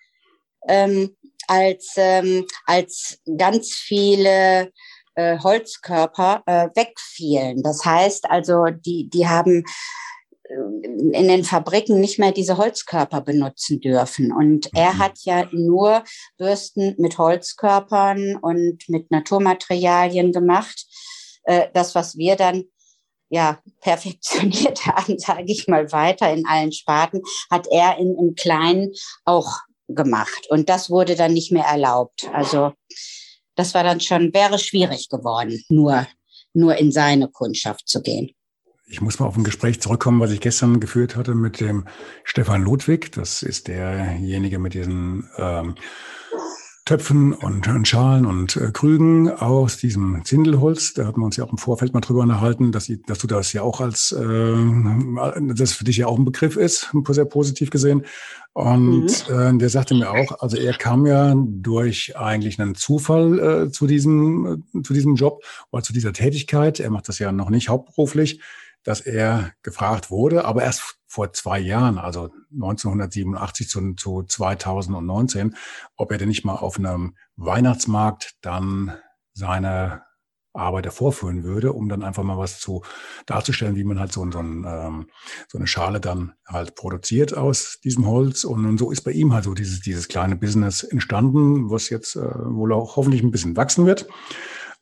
[0.68, 1.16] Ähm,
[1.50, 4.70] als, ähm, als ganz viele
[5.16, 7.62] äh, Holzkörper äh, wegfielen.
[7.62, 9.64] Das heißt also, die, die haben
[10.44, 14.32] äh, in den Fabriken nicht mehr diese Holzkörper benutzen dürfen.
[14.32, 14.98] Und er mhm.
[14.98, 16.04] hat ja nur
[16.38, 20.86] Bürsten mit Holzkörpern und mit Naturmaterialien gemacht.
[21.42, 22.64] Äh, das, was wir dann
[23.28, 28.92] ja perfektioniert haben, sage ich mal weiter in allen Sparten, hat er in, im Kleinen
[29.24, 29.58] auch
[29.94, 30.46] gemacht.
[30.48, 32.29] Und das wurde dann nicht mehr erlaubt.
[32.33, 32.72] Also
[33.57, 36.07] das war dann schon, wäre schwierig geworden, nur,
[36.55, 38.31] nur in seine Kundschaft zu gehen.
[38.87, 41.87] Ich muss mal auf ein Gespräch zurückkommen, was ich gestern geführt hatte mit dem
[42.24, 43.12] Stefan Ludwig.
[43.12, 45.76] Das ist derjenige mit diesen ähm,
[46.90, 50.92] Töpfen und, und Schalen und äh, Krügen aus diesem Zindelholz.
[50.92, 53.53] Da hatten wir uns ja auch im Vorfeld mal drüber unterhalten, dass, dass du das
[53.53, 54.57] ja auch als, äh,
[55.55, 58.07] das für dich ja auch ein Begriff ist, sehr positiv gesehen.
[58.55, 59.38] Und mhm.
[59.38, 63.87] äh, der sagte mir auch, also er kam ja durch eigentlich einen Zufall äh, zu
[63.87, 66.81] diesem, äh, zu diesem Job oder zu dieser Tätigkeit.
[66.81, 68.40] Er macht das ja noch nicht hauptberuflich,
[68.83, 75.57] dass er gefragt wurde, aber erst vor zwei Jahren, also 1987 zu, zu 2019,
[75.96, 78.96] ob er denn nicht mal auf einem Weihnachtsmarkt dann
[79.33, 80.03] seine
[80.53, 82.85] Arbeiter vorführen würde, um dann einfach mal was zu
[83.27, 85.07] darzustellen, wie man halt so, so, ein, ähm,
[85.49, 88.44] so eine Schale dann halt produziert aus diesem Holz.
[88.44, 92.14] Und, und so ist bei ihm halt so dieses, dieses kleine Business entstanden, was jetzt
[92.14, 94.07] äh, wohl auch hoffentlich ein bisschen wachsen wird.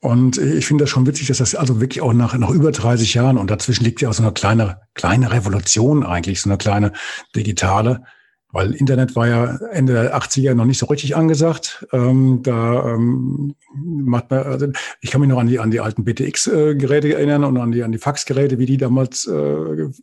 [0.01, 3.15] Und ich finde das schon witzig, dass das also wirklich auch nach, nach über 30
[3.15, 6.93] Jahren und dazwischen liegt ja auch so eine kleine, kleine Revolution eigentlich, so eine kleine
[7.35, 8.05] digitale,
[8.51, 11.87] weil Internet war ja Ende der 80er noch nicht so richtig angesagt.
[11.93, 14.69] Ähm, da ähm, macht man, also
[15.01, 17.93] ich kann mich noch an die an die alten BTX-Geräte erinnern und an die an
[17.93, 19.33] die Faxgeräte, wie die damals, äh,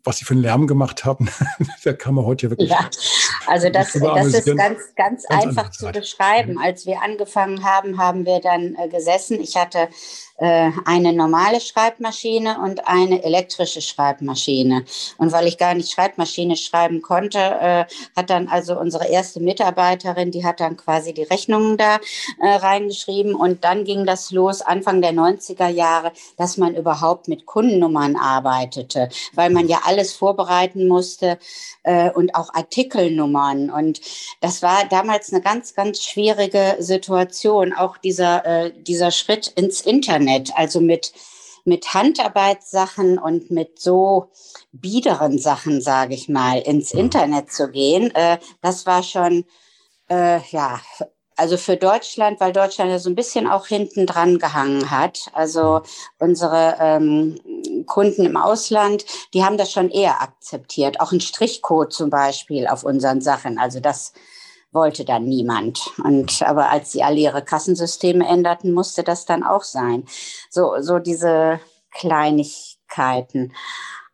[0.03, 1.27] was die für einen Lärm gemacht haben.
[1.83, 2.69] da kann man heute ja wirklich.
[2.69, 2.87] Ja,
[3.47, 6.59] also das, das ist ganz, ganz, ganz einfach zu beschreiben.
[6.59, 9.39] Als wir angefangen haben, haben wir dann äh, gesessen.
[9.39, 9.89] Ich hatte
[10.34, 14.83] äh, eine normale Schreibmaschine und eine elektrische Schreibmaschine.
[15.17, 17.85] Und weil ich gar nicht Schreibmaschine schreiben konnte, äh,
[18.17, 21.99] hat dann also unsere erste Mitarbeiterin, die hat dann quasi die Rechnungen da
[22.41, 23.33] äh, reingeschrieben.
[23.33, 29.07] Und dann ging das los, Anfang der 90er Jahre, dass man überhaupt mit Kundennummern arbeitete,
[29.33, 31.39] weil man ja alles vorbereiten musste
[31.83, 33.69] äh, und auch Artikelnummern.
[33.69, 34.01] Und
[34.41, 40.24] das war damals eine ganz, ganz schwierige Situation, auch dieser, äh, dieser Schritt ins Internet.
[40.25, 41.13] Internet, also mit,
[41.65, 44.31] mit Handarbeitssachen und mit so
[44.71, 47.01] biederen Sachen, sage ich mal, ins mhm.
[47.01, 49.45] Internet zu gehen, äh, das war schon,
[50.09, 50.79] äh, ja,
[51.37, 55.29] also für Deutschland, weil Deutschland ja so ein bisschen auch hinten dran gehangen hat.
[55.33, 55.81] Also
[56.17, 61.01] unsere ähm, Kunden im Ausland, die haben das schon eher akzeptiert.
[61.01, 63.59] Auch ein Strichcode zum Beispiel auf unseren Sachen.
[63.59, 64.13] Also das
[64.75, 65.91] wollte dann niemand.
[66.03, 70.03] Und aber als sie alle ihre Kassensysteme änderten, musste das dann auch sein.
[70.51, 71.59] So, so diese
[71.91, 73.53] Kleinigkeiten.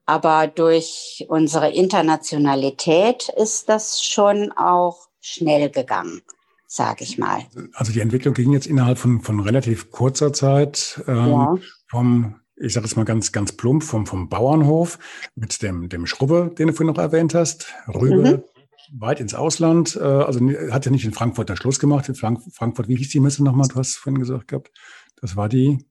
[0.05, 6.21] Aber durch unsere Internationalität ist das schon auch schnell gegangen,
[6.67, 7.45] sage ich mal.
[7.73, 11.55] Also die Entwicklung ging jetzt innerhalb von, von relativ kurzer Zeit ähm, ja.
[11.89, 14.99] vom ich sage es mal ganz, ganz plump, vom, vom Bauernhof
[15.33, 18.43] mit dem, dem Schrubbe, den du vorhin noch erwähnt hast, rüber mhm
[18.91, 19.95] weit ins Ausland.
[19.95, 20.39] Äh, also
[20.71, 22.07] hat ja nicht in Frankfurt der Schluss gemacht.
[22.09, 23.67] In Frank Frankfurt, wie hieß die Messe nochmal?
[23.67, 24.71] Du hast vorhin gesagt gehabt.
[25.19, 25.85] Das war die.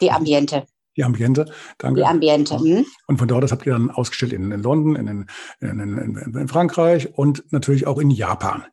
[0.00, 0.66] Die Ambiente.
[0.96, 1.46] Die Ambiente,
[1.78, 2.00] danke.
[2.00, 2.58] Die Ambiente.
[2.58, 2.86] Mhm.
[3.08, 5.26] Und von dort das habt ihr dann ausgestellt in, in London, in,
[5.60, 8.64] in, in, in, Frankreich und natürlich auch in Japan.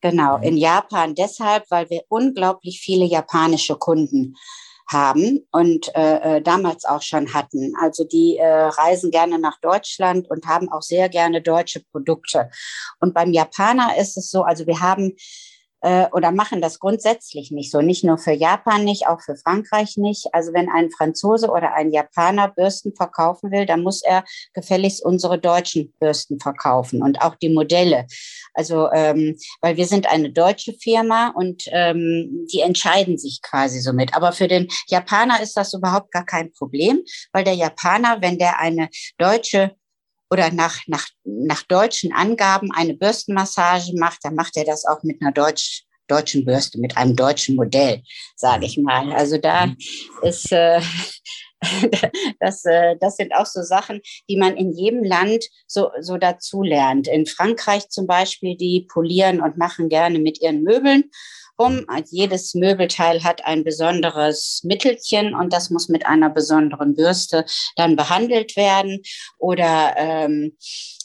[0.00, 4.34] Genau, in Japan deshalb, weil wir unglaublich viele japanische Kunden
[4.86, 7.74] haben und äh, äh, damals auch schon hatten.
[7.80, 12.50] Also die äh, reisen gerne nach Deutschland und haben auch sehr gerne deutsche Produkte.
[13.00, 15.16] Und beim Japaner ist es so, also wir haben
[15.84, 17.82] äh, oder machen das grundsätzlich nicht so.
[17.82, 20.28] Nicht nur für Japan nicht, auch für Frankreich nicht.
[20.32, 25.38] Also wenn ein Franzose oder ein Japaner Bürsten verkaufen will, dann muss er gefälligst unsere
[25.38, 28.06] deutschen Bürsten verkaufen und auch die Modelle.
[28.54, 34.16] Also ähm, weil wir sind eine deutsche Firma und ähm, die entscheiden sich quasi somit.
[34.16, 38.58] Aber für den Japaner ist das überhaupt gar kein Problem, weil der Japaner, wenn der
[38.58, 39.76] eine deutsche
[40.34, 45.22] oder nach, nach, nach deutschen Angaben eine Bürstenmassage macht, dann macht er das auch mit
[45.22, 48.02] einer deutsch, deutschen Bürste, mit einem deutschen Modell,
[48.34, 49.12] sage ich mal.
[49.12, 49.76] Also da mhm.
[50.22, 50.80] ist äh,
[52.40, 56.62] das, äh, das sind auch so Sachen, die man in jedem Land so, so dazu
[56.62, 57.06] lernt.
[57.06, 61.10] In Frankreich zum Beispiel, die polieren und machen gerne mit ihren Möbeln
[61.58, 61.84] rum.
[61.88, 67.44] Also jedes Möbelteil hat ein besonderes Mittelchen und das muss mit einer besonderen Bürste
[67.76, 69.02] dann behandelt werden.
[69.38, 70.56] Oder ähm,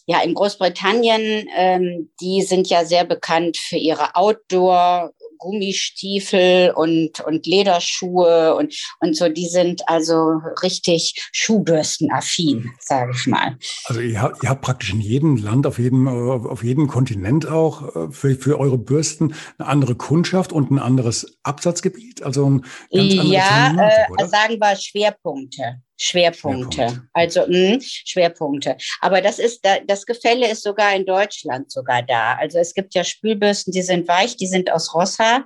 [0.06, 7.48] ja, in Großbritannien, ähm, die sind ja sehr bekannt für ihre Outdoor- Gummistiefel und, und
[7.48, 13.58] Lederschuhe und, und so, die sind also richtig Schuhbürstenaffin, sage ich mal.
[13.86, 17.96] Also ihr habt, ihr habt praktisch in jedem Land, auf jedem, auf jedem Kontinent auch
[17.96, 23.14] äh, für, für eure Bürsten eine andere Kundschaft und ein anderes Absatzgebiet, also ein ganz
[23.14, 23.76] Ja,
[24.18, 25.82] äh, sagen wir Schwerpunkte.
[26.00, 26.78] Schwerpunkte.
[26.78, 27.10] Schwerpunkte.
[27.14, 28.78] Also mh, hm, Schwerpunkte.
[29.02, 32.36] Aber das ist da, das Gefälle ist sogar in Deutschland sogar da.
[32.36, 35.46] Also es gibt ja Spülbürsten, die sind weich, die sind aus Rosshaar.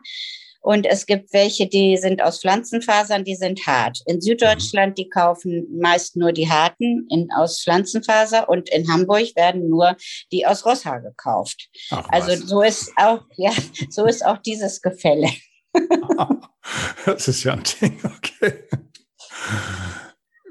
[0.61, 3.99] Und es gibt welche, die sind aus Pflanzenfasern, die sind hart.
[4.05, 9.67] In Süddeutschland, die kaufen meist nur die harten in, aus Pflanzenfaser und in Hamburg werden
[9.67, 9.97] nur
[10.31, 11.67] die aus Rosshaar gekauft.
[11.89, 13.51] Ach, also so ist auch, ja,
[13.89, 15.27] so ist auch dieses Gefälle.
[17.05, 18.63] das ist ja ein Ding, okay.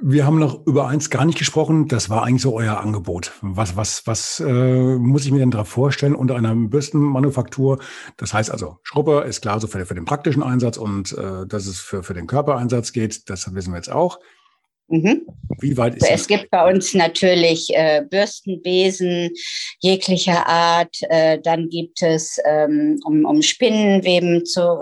[0.05, 1.87] Wir haben noch über eins gar nicht gesprochen.
[1.87, 3.35] Das war eigentlich so euer Angebot.
[3.41, 7.79] Was, was, was äh, muss ich mir denn darauf vorstellen unter einer Bürstenmanufaktur?
[8.17, 11.67] Das heißt also, Schrubber ist klar so für, für den praktischen Einsatz und äh, dass
[11.67, 14.19] es für, für den Körpereinsatz geht, das wissen wir jetzt auch.
[14.93, 15.27] Mhm.
[15.59, 16.11] Wie weit ist es?
[16.11, 19.31] Es gibt bei uns natürlich äh, Bürstenbesen
[19.81, 20.95] jeglicher Art.
[21.09, 24.81] Äh, dann gibt es, ähm, um, um Spinnenweben zu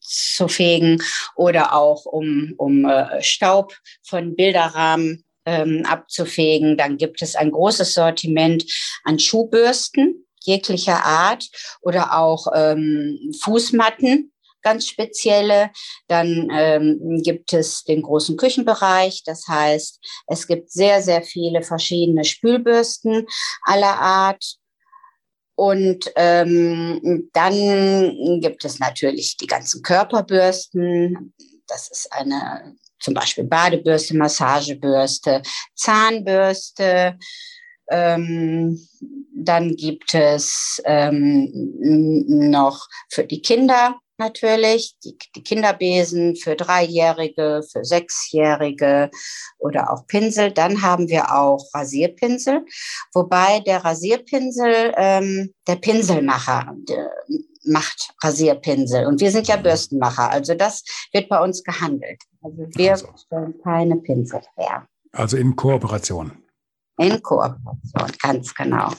[0.00, 1.02] zu fegen
[1.36, 6.78] oder auch um, um äh, Staub von Bilderrahmen ähm, abzufegen.
[6.78, 8.64] Dann gibt es ein großes Sortiment
[9.04, 11.48] an Schuhbürsten jeglicher Art
[11.82, 14.31] oder auch ähm, Fußmatten,
[14.62, 15.70] ganz spezielle.
[16.08, 19.22] Dann ähm, gibt es den großen Küchenbereich.
[19.24, 23.26] Das heißt, es gibt sehr, sehr viele verschiedene Spülbürsten
[23.64, 24.56] aller Art.
[25.54, 31.34] Und ähm, dann gibt es natürlich die ganzen Körperbürsten.
[31.66, 35.42] Das ist eine zum Beispiel Badebürste, Massagebürste,
[35.74, 37.18] Zahnbürste.
[37.90, 38.78] Ähm,
[39.34, 41.50] dann gibt es ähm,
[42.50, 49.10] noch für die Kinder natürlich, die, die Kinderbesen für Dreijährige, für Sechsjährige
[49.58, 50.52] oder auch Pinsel.
[50.52, 52.64] Dann haben wir auch Rasierpinsel,
[53.14, 57.10] wobei der Rasierpinsel ähm, der Pinselmacher der
[57.64, 62.20] macht Rasierpinsel und wir sind ja Bürstenmacher, also das wird bei uns gehandelt.
[62.42, 63.08] Also wir also.
[63.16, 64.86] stellen keine Pinsel her.
[65.12, 66.32] Also in Kooperation.
[66.98, 68.92] In Kooperation, ganz genau.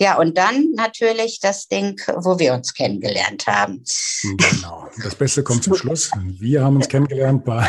[0.00, 3.82] Ja, und dann natürlich das Ding, wo wir uns kennengelernt haben.
[4.22, 4.88] Genau.
[5.02, 6.12] Das Beste kommt zum Schluss.
[6.38, 7.68] Wir haben uns kennengelernt bei,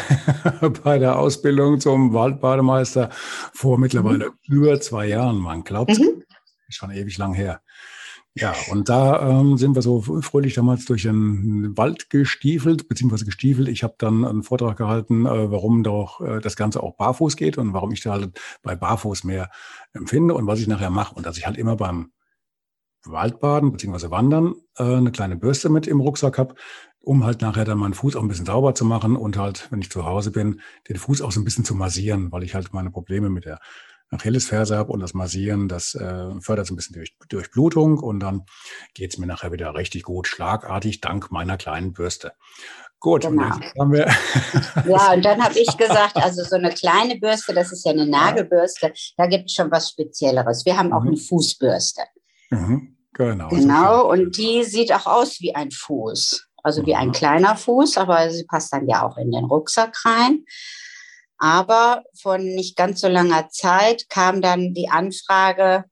[0.84, 3.10] bei der Ausbildung zum Waldbademeister
[3.54, 4.56] vor mittlerweile mhm.
[4.56, 5.38] über zwei Jahren.
[5.38, 6.24] Man glaubt, mhm.
[6.68, 7.62] ist schon ewig lang her.
[8.36, 13.68] Ja, und da ähm, sind wir so fröhlich damals durch den Wald gestiefelt, beziehungsweise gestiefelt.
[13.68, 17.58] Ich habe dann einen Vortrag gehalten, äh, warum doch äh, das Ganze auch barfuß geht
[17.58, 19.50] und warum ich da halt bei barfuß mehr
[19.94, 21.16] empfinde und was ich nachher mache.
[21.16, 22.12] Und dass ich halt immer beim
[23.06, 26.56] Waldbaden beziehungsweise Wandern äh, eine kleine Bürste mit im Rucksack habe,
[27.02, 29.82] um halt nachher dann meinen Fuß auch ein bisschen sauber zu machen und halt, wenn
[29.82, 32.74] ich zu Hause bin, den Fuß auch so ein bisschen zu massieren, weil ich halt
[32.74, 33.60] meine Probleme mit der
[34.12, 38.20] Achillesferse habe und das Massieren, das äh, fördert so ein bisschen durch, durch Blutung und
[38.20, 38.44] dann
[38.94, 42.34] geht's mir nachher wieder richtig gut, schlagartig, dank meiner kleinen Bürste.
[43.00, 43.44] Gut, genau.
[43.44, 44.08] und haben wir.
[44.88, 48.06] ja, und dann habe ich gesagt, also so eine kleine Bürste, das ist ja eine
[48.06, 50.66] Nagelbürste, da gibt es schon was Spezielleres.
[50.66, 51.10] Wir haben auch mhm.
[51.10, 52.02] eine Fußbürste.
[52.50, 52.98] Mhm.
[53.14, 53.50] Genau.
[53.50, 56.46] Genau, und die sieht auch aus wie ein Fuß.
[56.64, 57.14] Also wie ein mhm.
[57.14, 60.46] kleiner Fuß, aber sie passt dann ja auch in den Rucksack rein.
[61.38, 65.86] Aber von nicht ganz so langer Zeit kam dann die Anfrage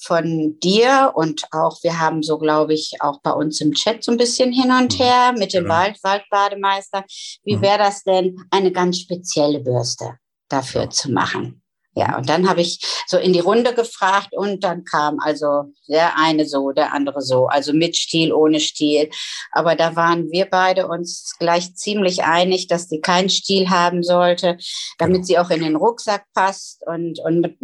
[0.00, 4.12] von dir und auch, wir haben so, glaube ich, auch bei uns im Chat so
[4.12, 5.02] ein bisschen hin und mhm.
[5.02, 5.70] her mit dem ja.
[5.70, 7.04] Wald, Waldbademeister.
[7.44, 7.62] Wie mhm.
[7.62, 10.90] wäre das denn, eine ganz spezielle Bürste dafür ja.
[10.90, 11.62] zu machen?
[11.98, 16.16] Ja, und dann habe ich so in die Runde gefragt und dann kam also der
[16.16, 19.10] eine so, der andere so, also mit Stiel, ohne Stiel.
[19.50, 24.58] Aber da waren wir beide uns gleich ziemlich einig, dass die keinen Stiel haben sollte,
[24.98, 26.86] damit sie auch in den Rucksack passt.
[26.86, 27.56] Und, und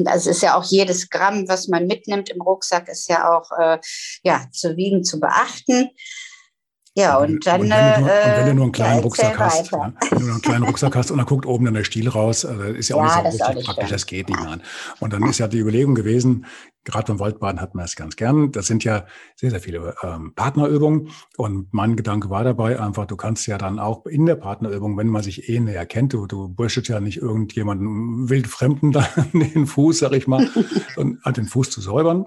[0.00, 3.78] das ist ja auch jedes Gramm, was man mitnimmt im Rucksack, ist ja auch äh,
[4.24, 5.88] ja, zu wiegen, zu beachten.
[6.96, 7.60] Ja, und dann.
[7.60, 10.18] Und wenn, du nur, und wenn du nur einen kleinen ja, Rucksack hast, ja, wenn
[10.18, 12.62] du nur einen kleinen Rucksack hast und dann guckt oben dann der Stiel raus, also
[12.64, 13.92] ist ja auch ja, nicht so richtig praktisch, schön.
[13.92, 14.58] das geht nicht mehr.
[14.98, 16.46] Und dann ist ja die Überlegung gewesen,
[16.84, 18.50] gerade beim Waldbaden hat man das ganz gern.
[18.50, 21.10] Das sind ja sehr, sehr viele ähm, Partnerübungen.
[21.36, 25.06] Und mein Gedanke war dabei einfach, du kannst ja dann auch in der Partnerübung, wenn
[25.06, 30.00] man sich eh näher kennt, du, du bürstet ja nicht irgendjemanden wildfremden dann den Fuß,
[30.00, 30.48] sag ich mal,
[30.96, 32.26] und halt den Fuß zu säubern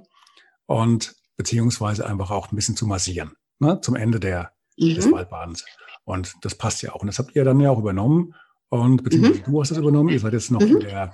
[0.67, 4.95] und beziehungsweise einfach auch ein bisschen zu massieren ne, zum Ende der, mhm.
[4.95, 5.65] des Waldbadens.
[6.05, 7.01] Und das passt ja auch.
[7.01, 8.35] Und das habt ihr dann ja auch übernommen.
[8.69, 9.51] Und beziehungsweise mhm.
[9.51, 10.09] du hast es übernommen.
[10.09, 10.77] Ihr seid jetzt noch mhm.
[10.77, 11.13] in der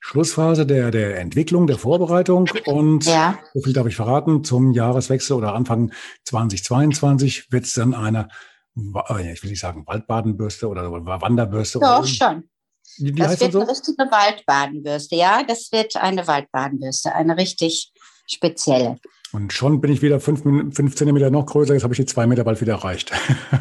[0.00, 2.48] Schlussphase der, der Entwicklung, der Vorbereitung.
[2.66, 3.38] Und ja.
[3.54, 5.92] so viel darf ich verraten, zum Jahreswechsel oder Anfang
[6.24, 8.28] 2022 wird es dann eine,
[8.76, 11.80] äh, ich will nicht sagen Waldbadenbürste oder Wanderbürste.
[11.80, 12.48] Doch, oder schon.
[12.98, 13.60] Die, die das wird so?
[13.60, 15.42] eine richtige Waldbadenbürste, ja.
[15.42, 17.92] Das wird eine Waldbadenbürste, eine richtig
[18.26, 18.98] spezielle.
[19.32, 21.74] Und schon bin ich wieder fünf, fünf Zentimeter noch größer.
[21.74, 23.12] Jetzt habe ich die zwei Meter bald wieder erreicht.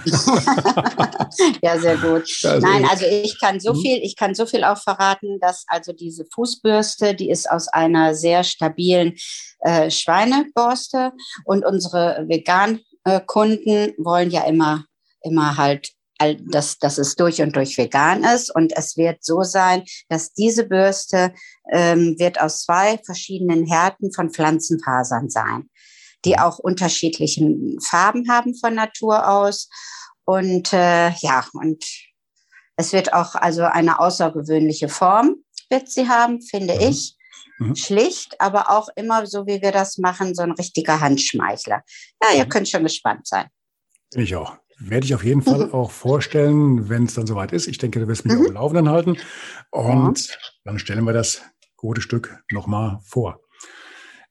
[1.62, 2.23] ja, sehr gut.
[2.47, 3.82] Also Nein, also ich kann so mhm.
[3.82, 8.15] viel, ich kann so viel auch verraten, dass also diese Fußbürste, die ist aus einer
[8.15, 9.15] sehr stabilen
[9.60, 11.12] äh, Schweineborste
[11.43, 14.86] und unsere Vegan-Kunden wollen ja immer,
[15.21, 15.89] immer halt
[16.39, 18.53] dass, dass es durch und durch vegan ist.
[18.53, 21.34] Und es wird so sein, dass diese Bürste
[21.71, 25.69] ähm, wird aus zwei verschiedenen Härten von Pflanzenfasern sein,
[26.25, 26.39] die mhm.
[26.39, 27.47] auch unterschiedliche
[27.84, 29.69] Farben haben von Natur aus.
[30.25, 31.84] Und äh, ja, und
[32.75, 35.38] es wird auch also eine außergewöhnliche Form
[35.69, 36.82] wird sie haben, finde mhm.
[36.82, 37.15] ich.
[37.60, 37.75] Mhm.
[37.75, 41.82] Schlicht, aber auch immer so, wie wir das machen, so ein richtiger Handschmeichler.
[42.21, 42.49] Ja, ihr mhm.
[42.49, 43.47] könnt schon gespannt sein.
[44.13, 44.58] Ich auch.
[44.79, 47.67] Werde ich auf jeden Fall auch vorstellen, wenn es dann soweit ist.
[47.67, 48.41] Ich denke, du wirst mich mhm.
[48.41, 49.17] auf dem Laufenden halten.
[49.71, 50.35] Und ja.
[50.65, 51.41] dann stellen wir das
[51.75, 53.39] gute Stück nochmal vor.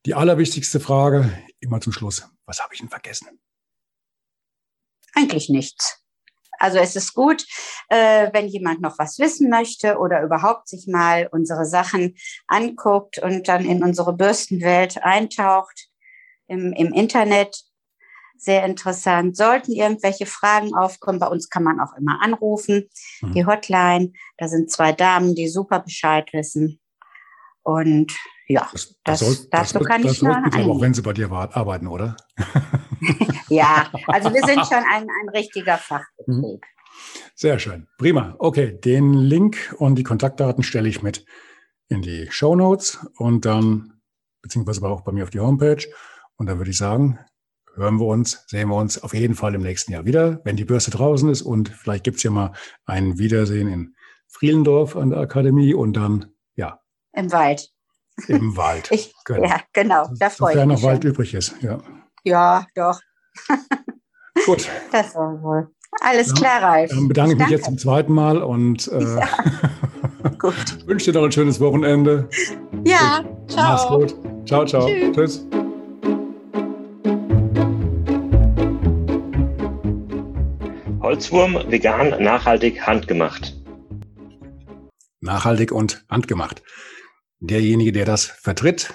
[0.05, 2.29] Die allerwichtigste Frage immer zum Schluss.
[2.47, 3.41] Was habe ich denn vergessen?
[5.15, 6.03] Eigentlich nichts.
[6.59, 7.45] Also es ist gut,
[7.89, 13.49] äh, wenn jemand noch was wissen möchte oder überhaupt sich mal unsere Sachen anguckt und
[13.49, 15.89] dann in unsere Bürstenwelt eintaucht
[16.47, 17.66] im, im Internet.
[18.39, 19.37] Sehr interessant.
[19.37, 22.89] Sollten irgendwelche Fragen aufkommen, bei uns kann man auch immer anrufen.
[23.23, 23.33] Mhm.
[23.33, 26.81] Die Hotline, da sind zwei Damen, die super Bescheid wissen.
[27.63, 28.13] Und
[28.49, 31.13] ja, das, das, soll, dazu das, kann das ich nur aber auch wenn sie bei
[31.13, 32.17] dir arbeiten, oder?
[33.49, 36.27] ja, also wir sind schon ein, ein richtiger Fachbetrieb.
[36.27, 36.61] Mhm.
[37.35, 37.89] Sehr schön.
[37.99, 38.37] Prima.
[38.39, 41.25] Okay, den Link und die Kontaktdaten stelle ich mit
[41.89, 44.01] in die Show Notes und dann,
[44.43, 45.85] beziehungsweise auch bei mir auf die Homepage.
[46.37, 47.19] Und dann würde ich sagen,
[47.77, 50.65] hören wir uns, sehen wir uns auf jeden Fall im nächsten Jahr wieder, wenn die
[50.65, 52.53] Börse draußen ist und vielleicht gibt's ja mal
[52.87, 53.95] ein Wiedersehen in
[54.29, 56.81] Frielendorf an der Akademie und dann, ja.
[57.13, 57.71] Im Wald.
[58.29, 58.89] Im Wald.
[58.93, 59.45] Ich, genau.
[59.45, 60.09] Ja, genau.
[60.19, 60.77] Da freue ich mich.
[60.77, 61.79] noch Wald übrig ist, ja.
[62.25, 63.01] Ja, doch.
[64.47, 64.69] Gut.
[64.93, 65.69] Das war wohl.
[66.01, 66.91] Alles klar, Ralf.
[66.91, 69.29] Dann bedanke ich mich jetzt zum zweiten Mal und äh, ja.
[70.39, 70.87] gut.
[70.87, 72.29] wünsche dir noch ein schönes Wochenende.
[72.85, 73.71] Ja, ciao.
[73.71, 74.47] Mach's gut.
[74.47, 74.87] Ciao, ciao.
[74.87, 75.15] Tschüss.
[75.15, 75.66] Tschüss.
[81.07, 83.55] Holzwurm, vegan, nachhaltig, handgemacht.
[85.21, 86.65] Nachhaltig und handgemacht.
[87.39, 88.93] Derjenige, der das vertritt,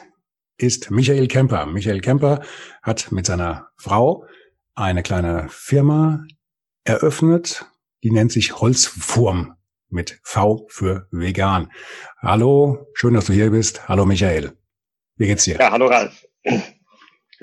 [0.58, 1.66] ist Michael Kemper.
[1.68, 2.42] Michael Kemper
[2.82, 4.26] hat mit seiner Frau
[4.76, 6.26] eine kleine Firma
[6.84, 7.66] eröffnet,
[8.04, 9.56] die nennt sich Holzwurm
[9.88, 11.72] mit V für vegan.
[12.18, 13.88] Hallo, schön, dass du hier bist.
[13.88, 14.52] Hallo Michael.
[15.16, 15.56] Wie geht's dir?
[15.60, 16.26] Ja, hallo Ralf.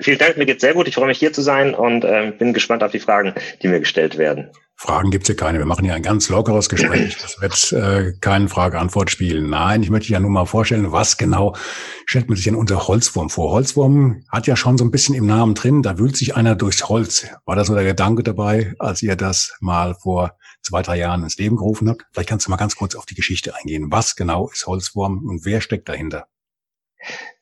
[0.01, 0.87] Vielen Dank, mir geht's sehr gut.
[0.87, 3.79] Ich freue mich hier zu sein und äh, bin gespannt auf die Fragen, die mir
[3.81, 4.49] gestellt werden.
[4.75, 5.59] Fragen gibt's hier keine.
[5.59, 7.17] Wir machen hier ein ganz lockeres Gespräch.
[7.21, 9.41] Das wird äh, kein Frage-Antwort-Spiel.
[9.41, 11.53] Nein, ich möchte ja nur mal vorstellen, was genau
[12.05, 13.51] stellt man sich denn unter Holzwurm vor?
[13.51, 16.87] Holzwurm hat ja schon so ein bisschen im Namen drin, da wühlt sich einer durchs
[16.87, 17.27] Holz.
[17.45, 21.37] War da so der Gedanke dabei, als ihr das mal vor zwei, drei Jahren ins
[21.37, 22.05] Leben gerufen habt?
[22.13, 23.91] Vielleicht kannst du mal ganz kurz auf die Geschichte eingehen.
[23.91, 26.27] Was genau ist Holzwurm und wer steckt dahinter?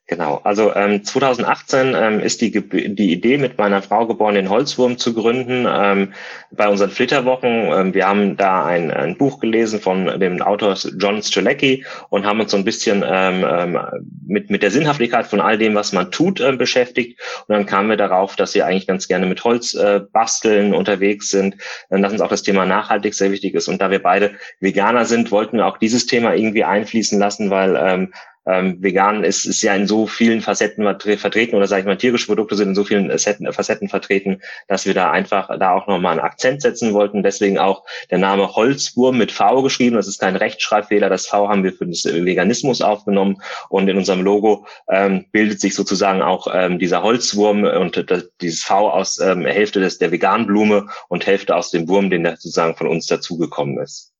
[0.09, 4.97] Genau, also ähm, 2018 ähm, ist die, die Idee mit meiner Frau geboren, den Holzwurm
[4.97, 5.67] zu gründen.
[5.69, 6.13] Ähm,
[6.49, 11.21] bei unseren Flitterwochen, ähm, wir haben da ein, ein Buch gelesen von dem Autor John
[11.21, 13.77] Strzelecki und haben uns so ein bisschen ähm, ähm,
[14.25, 17.19] mit, mit der Sinnhaftigkeit von all dem, was man tut, äh, beschäftigt.
[17.47, 21.31] Und dann kamen wir darauf, dass wir eigentlich ganz gerne mit Holz äh, basteln unterwegs
[21.31, 21.55] sind,
[21.89, 23.67] äh, dass uns auch das Thema nachhaltig sehr wichtig ist.
[23.67, 27.75] Und da wir beide Veganer sind, wollten wir auch dieses Thema irgendwie einfließen lassen, weil
[27.75, 28.13] ähm,
[28.47, 30.83] ähm, vegan ist, ist ja in so vielen Facetten
[31.17, 34.85] vertreten oder sage ich mal, tierische Produkte sind in so vielen Facetten, Facetten vertreten, dass
[34.85, 37.23] wir da einfach da auch nochmal einen Akzent setzen wollten.
[37.23, 39.95] Deswegen auch der Name Holzwurm mit V geschrieben.
[39.95, 41.09] Das ist kein Rechtschreibfehler.
[41.09, 45.75] Das V haben wir für das Veganismus aufgenommen und in unserem Logo ähm, bildet sich
[45.75, 50.87] sozusagen auch ähm, dieser Holzwurm und das, dieses V aus ähm, Hälfte des, der Veganblume
[51.09, 54.13] und Hälfte aus dem Wurm, den sozusagen von uns dazugekommen ist.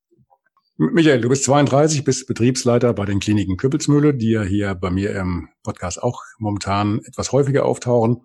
[0.80, 5.16] Michael, du bist 32, bist Betriebsleiter bei den Kliniken Küppelsmühle, die ja hier bei mir
[5.16, 8.22] im Podcast auch momentan etwas häufiger auftauchen.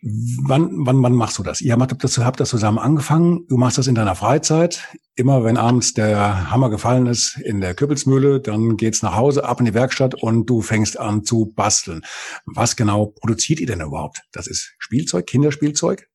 [0.00, 1.60] Wann, wann, wann machst du das?
[1.60, 3.46] Ihr habt das, habt das zusammen angefangen.
[3.48, 4.88] Du machst das in deiner Freizeit.
[5.14, 9.58] Immer wenn abends der Hammer gefallen ist in der Küppelsmühle, dann geht's nach Hause, ab
[9.58, 12.00] in die Werkstatt und du fängst an zu basteln.
[12.46, 14.22] Was genau produziert ihr denn überhaupt?
[14.32, 16.08] Das ist Spielzeug, Kinderspielzeug?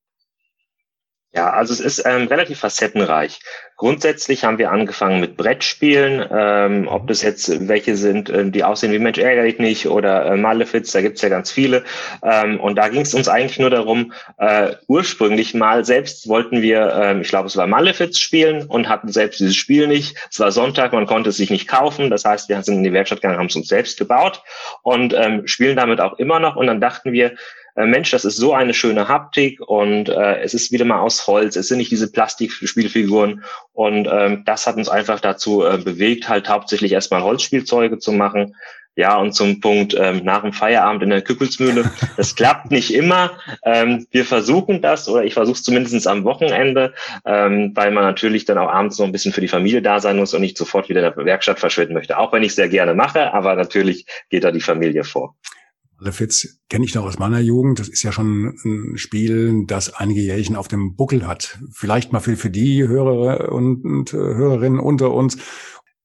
[1.36, 3.40] Ja, also es ist ähm, relativ facettenreich.
[3.76, 8.92] Grundsätzlich haben wir angefangen mit Brettspielen, ähm, ob das jetzt welche sind, äh, die aussehen
[8.92, 11.82] wie Mensch ärgere dich nicht oder äh, Malefiz, da gibt's ja ganz viele.
[12.22, 16.94] Ähm, und da ging es uns eigentlich nur darum, äh, ursprünglich mal selbst wollten wir,
[17.02, 20.16] ähm, ich glaube es war Malefiz spielen und hatten selbst dieses Spiel nicht.
[20.30, 22.10] Es war Sonntag, man konnte es sich nicht kaufen.
[22.10, 24.40] Das heißt, wir sind in die Werkstatt gegangen, haben es uns selbst gebaut
[24.82, 26.54] und ähm, spielen damit auch immer noch.
[26.54, 27.34] Und dann dachten wir,
[27.76, 31.26] äh, Mensch, das ist so eine schöne Haptik und äh, es ist wieder mal aus
[31.26, 36.28] Holz, es sind nicht diese Plastikspielfiguren und ähm, das hat uns einfach dazu äh, bewegt,
[36.28, 38.54] halt hauptsächlich erstmal Holzspielzeuge zu machen.
[38.96, 41.90] Ja, und zum Punkt ähm, nach dem Feierabend in der Küppelsmühle.
[42.16, 43.32] Das klappt nicht immer.
[43.64, 46.94] Ähm, wir versuchen das, oder ich versuche es zumindest am Wochenende,
[47.24, 50.16] ähm, weil man natürlich dann auch abends noch ein bisschen für die Familie da sein
[50.16, 52.18] muss und nicht sofort wieder in der Werkstatt verschwinden möchte.
[52.18, 55.34] Auch wenn ich es sehr gerne mache, aber natürlich geht da die Familie vor.
[56.04, 57.78] Malefiz kenne ich noch aus meiner Jugend.
[57.78, 61.58] Das ist ja schon ein Spiel, das einige Jährchen auf dem Buckel hat.
[61.72, 65.38] Vielleicht mal für, für die Hörer und, und äh, Hörerinnen unter uns,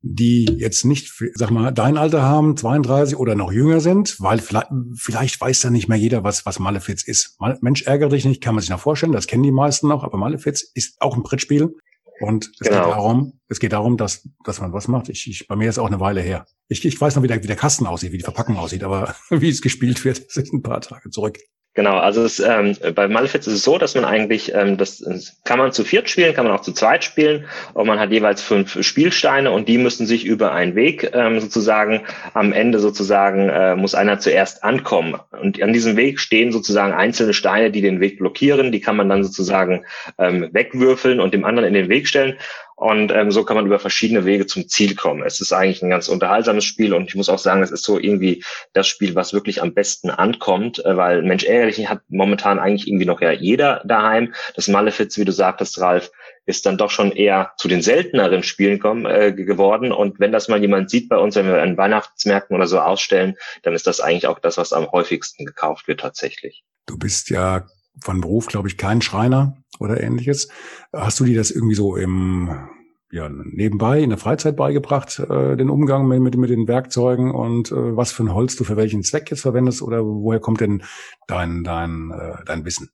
[0.01, 4.69] die jetzt nicht, sag mal, dein Alter haben, 32 oder noch jünger sind, weil vielleicht,
[4.95, 7.37] vielleicht weiß da nicht mehr jeder, was, was Malefiz ist.
[7.59, 10.17] Mensch, ärgere dich nicht, kann man sich noch vorstellen, das kennen die meisten noch, aber
[10.17, 11.75] Malefiz ist auch ein Brettspiel.
[12.19, 12.85] Und es genau.
[12.85, 15.09] geht darum, es geht darum, dass, dass man was macht.
[15.09, 16.45] Ich, ich, bei mir ist auch eine Weile her.
[16.67, 19.15] Ich, ich weiß noch, wie der, wie der Kasten aussieht, wie die Verpackung aussieht, aber
[19.29, 21.37] wie es gespielt wird, ist ein paar Tage zurück.
[21.75, 25.39] Genau, also es, ähm, bei Malefiz ist es so, dass man eigentlich, ähm, das, das
[25.43, 28.41] kann man zu viert spielen, kann man auch zu zweit spielen und man hat jeweils
[28.41, 32.01] fünf Spielsteine und die müssen sich über einen Weg ähm, sozusagen
[32.33, 35.19] am Ende sozusagen äh, muss einer zuerst ankommen.
[35.31, 39.07] Und an diesem Weg stehen sozusagen einzelne Steine, die den Weg blockieren, die kann man
[39.07, 39.85] dann sozusagen
[40.17, 42.35] ähm, wegwürfeln und dem anderen in den Weg stellen
[42.79, 45.21] und ähm, so kann man über verschiedene Wege zum Ziel kommen.
[45.23, 47.99] Es ist eigentlich ein ganz unterhaltsames Spiel und ich muss auch sagen, es ist so
[47.99, 52.87] irgendwie das Spiel, was wirklich am besten ankommt, äh, weil Mensch ärgerlich hat momentan eigentlich
[52.87, 54.33] irgendwie noch ja jeder daheim.
[54.55, 56.09] Das Malefiz, wie du sagtest, Ralf,
[56.45, 59.91] ist dann doch schon eher zu den selteneren Spielen kommen, äh, geworden.
[59.91, 63.35] Und wenn das mal jemand sieht bei uns, wenn wir an Weihnachtsmärkten oder so ausstellen,
[63.63, 66.63] dann ist das eigentlich auch das, was am häufigsten gekauft wird tatsächlich.
[66.85, 67.67] Du bist ja
[68.01, 70.49] von Beruf, glaube ich, kein Schreiner oder ähnliches.
[70.93, 72.69] Hast du dir das irgendwie so im
[73.11, 77.71] ja, nebenbei in der Freizeit beigebracht, äh, den Umgang mit, mit, mit den Werkzeugen und
[77.71, 80.83] äh, was für ein Holz du für welchen Zweck jetzt verwendest oder woher kommt denn
[81.27, 82.89] dein, dein, äh, dein Wissen?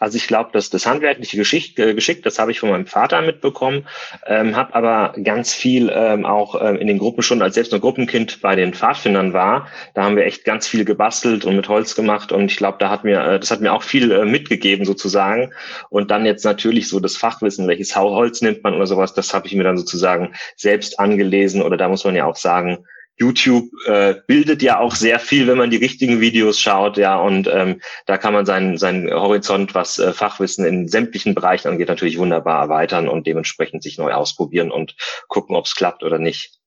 [0.00, 3.20] Also ich glaube, dass das handwerkliche Geschick, äh, Geschick, das habe ich von meinem Vater
[3.20, 3.86] mitbekommen,
[4.26, 7.80] ähm, habe aber ganz viel ähm, auch ähm, in den Gruppen schon, als selbst ein
[7.80, 11.94] Gruppenkind bei den Pfadfindern war, da haben wir echt ganz viel gebastelt und mit Holz
[11.94, 14.86] gemacht und ich glaube, da hat mir, äh, das hat mir auch viel äh, mitgegeben
[14.86, 15.52] sozusagen.
[15.90, 19.46] Und dann jetzt natürlich so das Fachwissen, welches Holz nimmt man oder sowas, das habe
[19.46, 22.86] ich mir dann sozusagen selbst angelesen oder da muss man ja auch sagen,
[23.20, 27.48] YouTube äh, bildet ja auch sehr viel, wenn man die richtigen Videos schaut, ja, und
[27.52, 32.18] ähm, da kann man seinen, seinen Horizont, was äh, Fachwissen in sämtlichen Bereichen angeht, natürlich
[32.18, 34.96] wunderbar erweitern und dementsprechend sich neu ausprobieren und
[35.28, 36.58] gucken, ob es klappt oder nicht.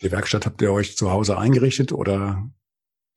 [0.00, 2.48] Die Werkstatt habt ihr euch zu Hause eingerichtet oder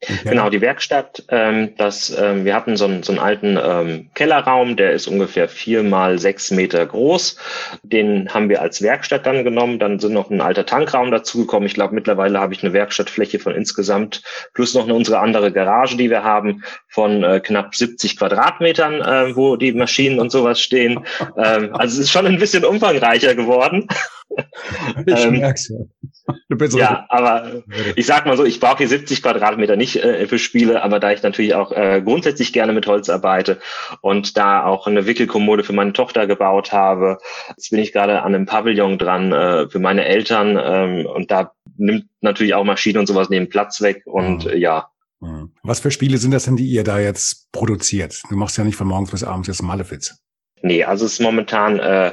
[0.04, 0.30] Okay.
[0.30, 4.76] Genau, die Werkstatt, ähm, das, ähm, wir hatten so einen, so einen alten ähm, Kellerraum,
[4.76, 7.38] der ist ungefähr vier mal sechs Meter groß.
[7.84, 9.78] Den haben wir als Werkstatt dann genommen.
[9.78, 11.68] Dann sind noch ein alter Tankraum dazugekommen.
[11.68, 14.24] Ich glaube, mittlerweile habe ich eine Werkstattfläche von insgesamt
[14.56, 19.36] plus noch eine, unsere andere Garage, die wir haben, von äh, knapp 70 Quadratmetern, äh,
[19.36, 21.06] wo die Maschinen und sowas stehen.
[21.38, 23.88] ähm, also es ist schon ein bisschen umfangreicher geworden.
[25.06, 25.78] Ich ähm, merk's ja.
[26.80, 27.64] Ja, aber
[27.96, 31.12] ich sag mal so, ich brauche hier 70 Quadratmeter nicht äh, für Spiele, aber da
[31.12, 33.60] ich natürlich auch äh, grundsätzlich gerne mit Holz arbeite
[34.02, 37.18] und da auch eine Wickelkommode für meine Tochter gebaut habe,
[37.50, 41.54] jetzt bin ich gerade an einem Pavillon dran äh, für meine Eltern ähm, und da
[41.78, 44.58] nimmt natürlich auch Maschinen und sowas neben Platz weg und mhm.
[44.58, 44.90] ja.
[45.20, 45.52] Mhm.
[45.64, 48.22] Was für Spiele sind das denn, die ihr da jetzt produziert?
[48.30, 50.18] Du machst ja nicht von morgens bis abends jetzt Malefiz.
[50.64, 52.12] Nee, also es ist momentan äh,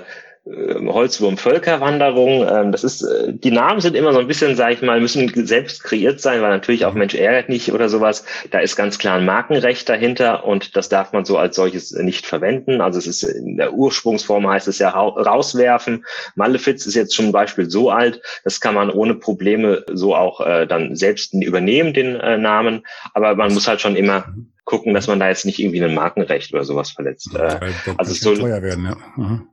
[0.51, 2.47] Holzwurm-Völkerwanderung.
[2.49, 5.31] Ähm, das ist, äh, die Namen sind immer so ein bisschen, sage ich mal, müssen
[5.47, 8.25] selbst kreiert sein, weil natürlich auch Mensch ärgert nicht oder sowas.
[8.51, 12.27] Da ist ganz klar ein Markenrecht dahinter und das darf man so als solches nicht
[12.27, 12.81] verwenden.
[12.81, 16.05] Also es ist in der Ursprungsform heißt es ja rauswerfen.
[16.35, 20.41] Malefiz ist jetzt schon ein Beispiel so alt, das kann man ohne Probleme so auch
[20.41, 22.87] äh, dann selbst übernehmen, den äh, Namen.
[23.13, 24.33] Aber man muss halt schon immer
[24.65, 27.35] gucken, dass man da jetzt nicht irgendwie ein Markenrecht oder sowas verletzt.
[27.35, 27.59] Äh,
[27.97, 28.97] also es soll teuer werden, ja.
[29.17, 29.49] Mhm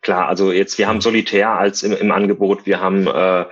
[0.00, 3.44] klar, also jetzt, wir haben Solitär als im, im Angebot, wir haben äh,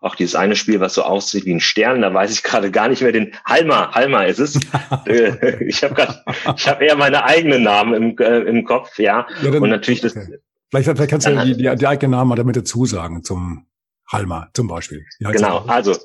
[0.00, 2.88] auch dieses eine Spiel, was so aussieht wie ein Stern, da weiß ich gerade gar
[2.88, 4.58] nicht mehr den Halma, Halma ist es.
[5.06, 6.24] Äh, ich habe gerade,
[6.56, 9.26] ich habe eher meine eigenen Namen im, äh, im Kopf, ja.
[9.42, 10.14] ja dann, und natürlich okay.
[10.14, 10.40] das.
[10.70, 13.66] Vielleicht, vielleicht kannst du ja die, die, die eigenen Namen mal damit dazu sagen zum
[14.10, 15.04] Halma zum Beispiel.
[15.20, 15.96] Genau, also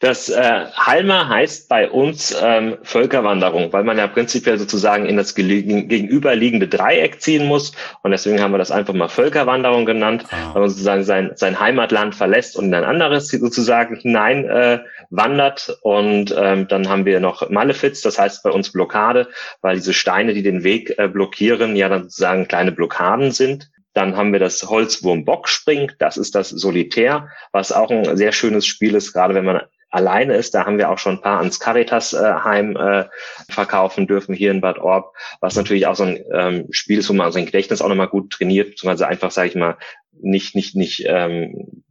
[0.00, 5.34] das äh, Halma heißt bei uns ähm, Völkerwanderung, weil man ja prinzipiell sozusagen in das
[5.34, 7.72] gegenüberliegende Dreieck ziehen muss.
[8.02, 10.52] Und deswegen haben wir das einfach mal Völkerwanderung genannt, ah.
[10.52, 14.80] weil man sozusagen sein, sein Heimatland verlässt und in ein anderes sozusagen hinein äh,
[15.10, 15.78] wandert.
[15.82, 19.28] Und ähm, dann haben wir noch Malefiz, das heißt bei uns Blockade,
[19.62, 23.70] weil diese Steine, die den Weg äh, blockieren, ja dann sozusagen kleine Blockaden sind.
[23.94, 28.96] Dann haben wir das Holzwurm-Bockspring, das ist das Solitär, was auch ein sehr schönes Spiel
[28.96, 29.60] ist, gerade wenn man
[29.94, 30.54] alleine ist.
[30.54, 33.04] Da haben wir auch schon ein paar ans Caritas-Heim äh,
[33.50, 37.14] verkaufen dürfen hier in Bad Orb, was natürlich auch so ein ähm, Spiel ist, wo
[37.14, 39.76] man sein Gedächtnis auch nochmal gut trainiert, beziehungsweise einfach, sage ich mal,
[40.12, 41.84] nicht, nicht, nicht, ähm,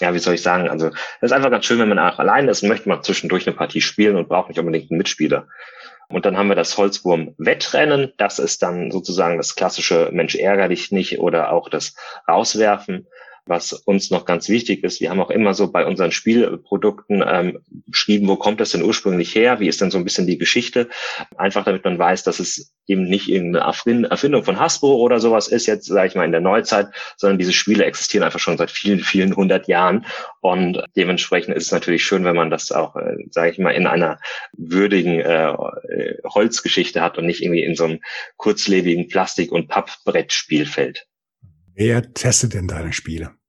[0.00, 2.50] ja, wie soll ich sagen, also das ist einfach ganz schön, wenn man auch alleine
[2.50, 5.46] ist und möchte mal zwischendurch eine Partie spielen und braucht nicht unbedingt einen Mitspieler.
[6.08, 8.12] Und dann haben wir das Holzwurm-Wettrennen.
[8.16, 11.94] Das ist dann sozusagen das klassische Mensch ärger dich nicht oder auch das
[12.26, 13.06] Rauswerfen
[13.50, 15.00] was uns noch ganz wichtig ist.
[15.00, 19.34] Wir haben auch immer so bei unseren Spielprodukten ähm, beschrieben, wo kommt das denn ursprünglich
[19.34, 19.60] her?
[19.60, 20.88] Wie ist denn so ein bisschen die Geschichte?
[21.36, 25.66] Einfach damit man weiß, dass es eben nicht irgendeine Erfindung von Hasbro oder sowas ist,
[25.66, 29.00] jetzt sage ich mal in der Neuzeit, sondern diese Spiele existieren einfach schon seit vielen,
[29.00, 30.06] vielen hundert Jahren.
[30.40, 33.86] Und dementsprechend ist es natürlich schön, wenn man das auch, äh, sage ich mal, in
[33.86, 34.20] einer
[34.56, 35.52] würdigen äh,
[36.24, 38.00] Holzgeschichte hat und nicht irgendwie in so einem
[38.36, 41.06] kurzlebigen Plastik- und Pappbrettspielfeld.
[41.74, 43.39] Wer testet denn deine Spiele?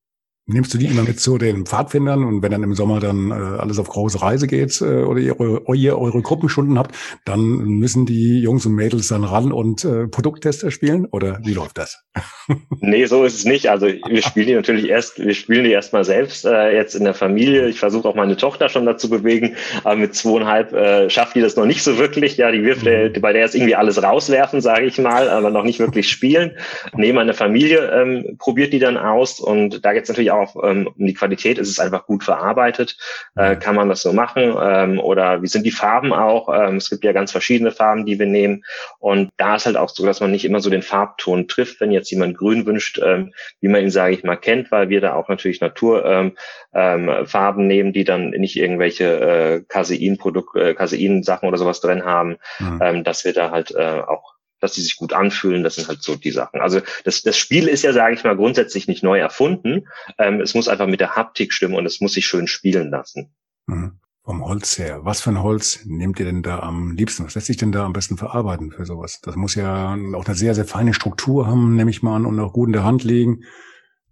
[0.48, 3.34] Nimmst du die immer mit zu den Pfadfindern und wenn dann im Sommer dann äh,
[3.34, 5.36] alles auf große Reise geht äh, oder ihr,
[5.74, 10.72] ihr eure Gruppenstunden habt, dann müssen die Jungs und Mädels dann ran und äh, Produkttester
[10.72, 12.04] spielen oder wie läuft das?
[12.80, 13.70] nee, so ist es nicht.
[13.70, 17.14] Also wir spielen die natürlich erst, wir spielen die erstmal selbst äh, jetzt in der
[17.14, 17.68] Familie.
[17.68, 21.56] Ich versuche auch meine Tochter schon dazu bewegen, aber mit zweieinhalb äh, schafft die das
[21.56, 22.38] noch nicht so wirklich.
[22.38, 23.22] Ja, die wirft mhm.
[23.22, 26.58] bei der ist irgendwie alles rauswerfen, sage ich mal, aber noch nicht wirklich spielen.
[26.96, 31.06] Nee, meine Familie ähm, probiert die dann aus und da geht es auch ähm, um
[31.06, 31.58] die Qualität.
[31.58, 32.98] Ist es einfach gut verarbeitet?
[33.36, 34.56] Äh, kann man das so machen?
[34.62, 36.50] Ähm, oder wie sind die Farben auch?
[36.54, 38.64] Ähm, es gibt ja ganz verschiedene Farben, die wir nehmen
[39.00, 41.92] und da ist halt auch so, dass man nicht immer so den Farbton trifft, wenn
[41.92, 45.16] jetzt jemand grün wünscht, ähm, wie man ihn, sage ich mal, kennt, weil wir da
[45.16, 46.34] auch natürlich Naturfarben
[46.74, 52.38] ähm, ähm, nehmen, die dann nicht irgendwelche äh, Casein-Produkt, äh, Casein-Sachen oder sowas drin haben,
[52.60, 52.80] mhm.
[52.82, 56.02] ähm, dass wir da halt äh, auch dass die sich gut anfühlen, das sind halt
[56.02, 56.62] so die Sachen.
[56.62, 59.88] Also das, das Spiel ist ja, sage ich mal, grundsätzlich nicht neu erfunden.
[60.18, 63.34] Ähm, es muss einfach mit der Haptik stimmen und es muss sich schön spielen lassen.
[63.68, 64.00] Mhm.
[64.24, 65.00] Vom Holz her.
[65.04, 67.26] Was für ein Holz nehmt ihr denn da am liebsten?
[67.26, 69.20] Was lässt sich denn da am besten verarbeiten für sowas?
[69.22, 72.40] Das muss ja auch eine sehr, sehr feine Struktur haben, nehme ich mal an, und
[72.40, 73.44] auch gut in der Hand liegen.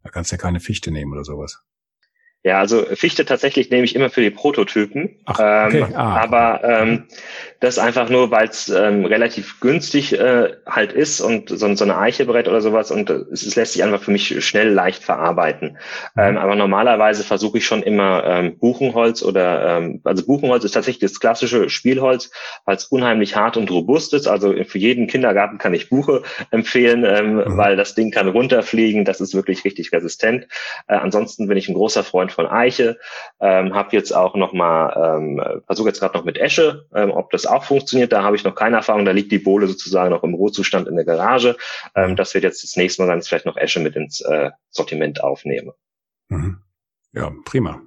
[0.03, 1.61] Da kannst du ja keine Fichte nehmen oder sowas.
[2.41, 5.17] Ja, also Fichte tatsächlich nehme ich immer für die Prototypen.
[5.25, 5.79] Ach, okay.
[5.79, 6.21] ähm, ah.
[6.21, 7.07] Aber ähm,
[7.59, 11.97] das einfach nur, weil es ähm, relativ günstig äh, halt ist und so, so eine
[11.97, 15.77] Eichebrett oder sowas und äh, es, es lässt sich einfach für mich schnell leicht verarbeiten.
[16.15, 16.21] Mhm.
[16.21, 21.11] Ähm, aber normalerweise versuche ich schon immer ähm, Buchenholz oder ähm, also Buchenholz ist tatsächlich
[21.11, 22.31] das klassische Spielholz,
[22.63, 24.27] weil es unheimlich hart und robust ist.
[24.27, 27.57] Also für jeden Kindergarten kann ich Buche empfehlen, ähm, mhm.
[27.57, 29.03] weil das Ding kann runterfliegen.
[29.03, 30.47] Das ist wirklich richtig resistent.
[30.87, 32.97] Äh, ansonsten bin ich ein großer Freund von Eiche.
[33.39, 37.32] Ähm, habe jetzt auch noch mal ähm, versuche jetzt gerade noch mit Esche, ähm, ob
[37.32, 38.11] das auch funktioniert.
[38.11, 39.05] Da habe ich noch keine Erfahrung.
[39.05, 41.57] Da liegt die Bohle sozusagen noch im Rohzustand in der Garage.
[41.95, 45.23] Ähm, das wird jetzt das nächste Mal dann vielleicht noch Esche mit ins äh, Sortiment
[45.23, 45.71] aufnehmen.
[46.30, 46.61] Mhm.
[47.13, 47.82] Ja, prima.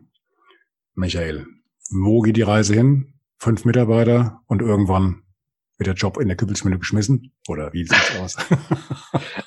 [0.95, 1.47] Michael,
[1.91, 3.15] wo geht die Reise hin?
[3.39, 5.23] Fünf Mitarbeiter und irgendwann
[5.79, 7.33] wird der Job in der Küppelsmühle geschmissen?
[7.49, 8.37] Oder wie sieht's aus?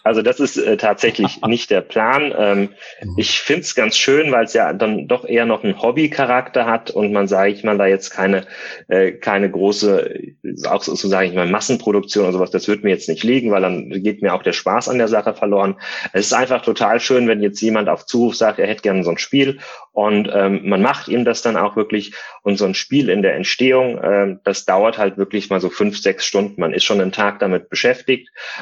[0.06, 2.32] Also das ist äh, tatsächlich nicht der Plan.
[2.38, 2.70] Ähm,
[3.02, 3.16] mhm.
[3.18, 6.91] Ich finde es ganz schön, weil es ja dann doch eher noch einen Hobbycharakter hat
[6.91, 8.46] und man, sage ich mal, da jetzt keine,
[8.88, 10.36] äh, keine große,
[10.68, 13.52] auch so, so sage ich mal, Massenproduktion oder sowas, das wird mir jetzt nicht liegen,
[13.52, 15.76] weil dann geht mir auch der Spaß an der Sache verloren.
[16.14, 19.10] Es ist einfach total schön, wenn jetzt jemand auf Zuruf sagt, er hätte gerne so
[19.10, 19.58] ein Spiel
[19.91, 23.36] und ähm, man macht ihm das dann auch wirklich und so ein Spiel in der
[23.36, 26.62] Entstehung, äh, das dauert halt wirklich mal so fünf, sechs Stunden.
[26.62, 27.85] Man ist schon einen Tag damit beschäftigt,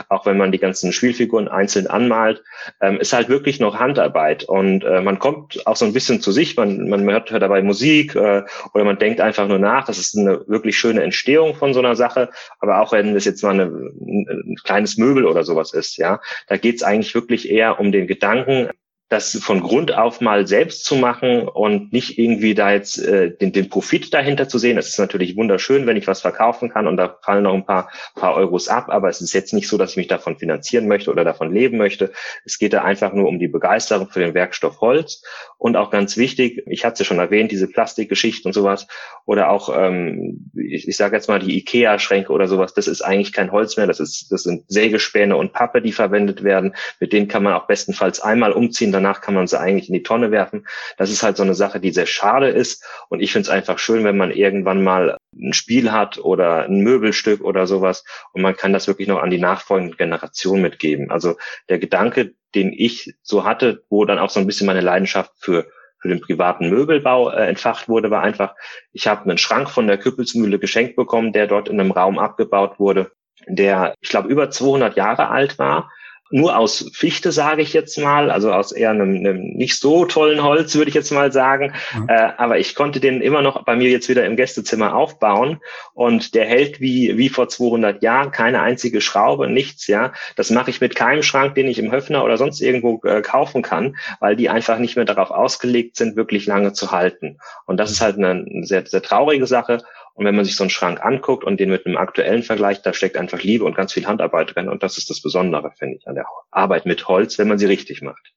[0.10, 2.44] auch wenn man die ganzen Spielfiguren einzeln anmalt,
[2.82, 4.44] ähm, ist halt wirklich noch Handarbeit.
[4.44, 7.62] Und äh, man kommt auch so ein bisschen zu sich, man, man hört, hört dabei
[7.62, 8.44] Musik äh,
[8.74, 11.96] oder man denkt einfach nur nach, das ist eine wirklich schöne Entstehung von so einer
[11.96, 16.20] Sache, aber auch wenn es jetzt mal eine, ein kleines Möbel oder sowas ist, ja,
[16.48, 18.70] da geht es eigentlich wirklich eher um den Gedanken,
[19.14, 23.52] das von Grund auf mal selbst zu machen und nicht irgendwie da jetzt äh, den,
[23.52, 24.78] den Profit dahinter zu sehen.
[24.78, 27.92] Es ist natürlich wunderschön, wenn ich was verkaufen kann und da fallen noch ein paar,
[28.16, 31.12] paar Euros ab, aber es ist jetzt nicht so, dass ich mich davon finanzieren möchte
[31.12, 32.12] oder davon leben möchte.
[32.44, 35.24] Es geht da einfach nur um die Begeisterung für den Werkstoff Holz
[35.58, 38.88] und auch ganz wichtig, ich hatte es ja schon erwähnt, diese Plastikgeschichte und sowas
[39.26, 43.32] oder auch, ähm, ich, ich sage jetzt mal die Ikea-Schränke oder sowas, das ist eigentlich
[43.32, 46.76] kein Holz mehr, das, ist, das sind Sägespäne und Pappe, die verwendet werden.
[47.00, 49.94] Mit denen kann man auch bestenfalls einmal umziehen, dann danach kann man sie eigentlich in
[49.94, 50.66] die Tonne werfen.
[50.98, 52.86] Das ist halt so eine Sache, die sehr schade ist.
[53.10, 56.82] Und ich finde es einfach schön, wenn man irgendwann mal ein Spiel hat oder ein
[56.82, 61.12] Möbelstück oder sowas und man kann das wirklich noch an die nachfolgende Generation mitgeben.
[61.12, 61.36] Also
[61.70, 65.68] der Gedanke, den ich so hatte, wo dann auch so ein bisschen meine Leidenschaft für
[66.00, 68.56] für den privaten Möbelbau äh, entfacht wurde, war einfach,
[68.92, 72.78] ich habe einen Schrank von der Küppelsmühle geschenkt bekommen, der dort in einem Raum abgebaut
[72.78, 73.14] wurde,
[73.48, 75.90] der, ich glaube, über 200 Jahre alt war
[76.32, 80.44] nur aus Fichte, sage ich jetzt mal, also aus eher einem, einem nicht so tollen
[80.44, 81.74] Holz, würde ich jetzt mal sagen.
[81.94, 82.10] Mhm.
[82.10, 85.60] Äh, aber ich konnte den immer noch bei mir jetzt wieder im Gästezimmer aufbauen
[85.94, 90.14] und der hält wie, wie vor 200 Jahren, keine einzige Schraube, nichts, ja.
[90.36, 93.62] Das mache ich mit keinem Schrank, den ich im Höfner oder sonst irgendwo äh, kaufen
[93.62, 97.38] kann, weil die einfach nicht mehr darauf ausgelegt sind, wirklich lange zu halten.
[97.66, 99.84] Und das ist halt eine, eine sehr, sehr traurige Sache.
[100.14, 102.94] Und wenn man sich so einen Schrank anguckt und den mit einem aktuellen Vergleich, da
[102.94, 104.70] steckt einfach Liebe und ganz viel Handarbeit drin.
[104.70, 107.66] Und das ist das Besondere, finde ich, an der Arbeit mit Holz, wenn man sie
[107.66, 108.34] richtig macht.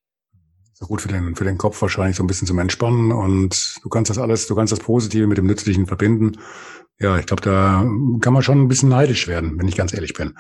[0.73, 3.89] So gut für den, für den Kopf wahrscheinlich so ein bisschen zum Entspannen und du
[3.89, 6.39] kannst das alles, du kannst das Positive mit dem Nützlichen verbinden.
[6.99, 7.85] Ja, ich glaube, da
[8.21, 10.35] kann man schon ein bisschen neidisch werden, wenn ich ganz ehrlich bin.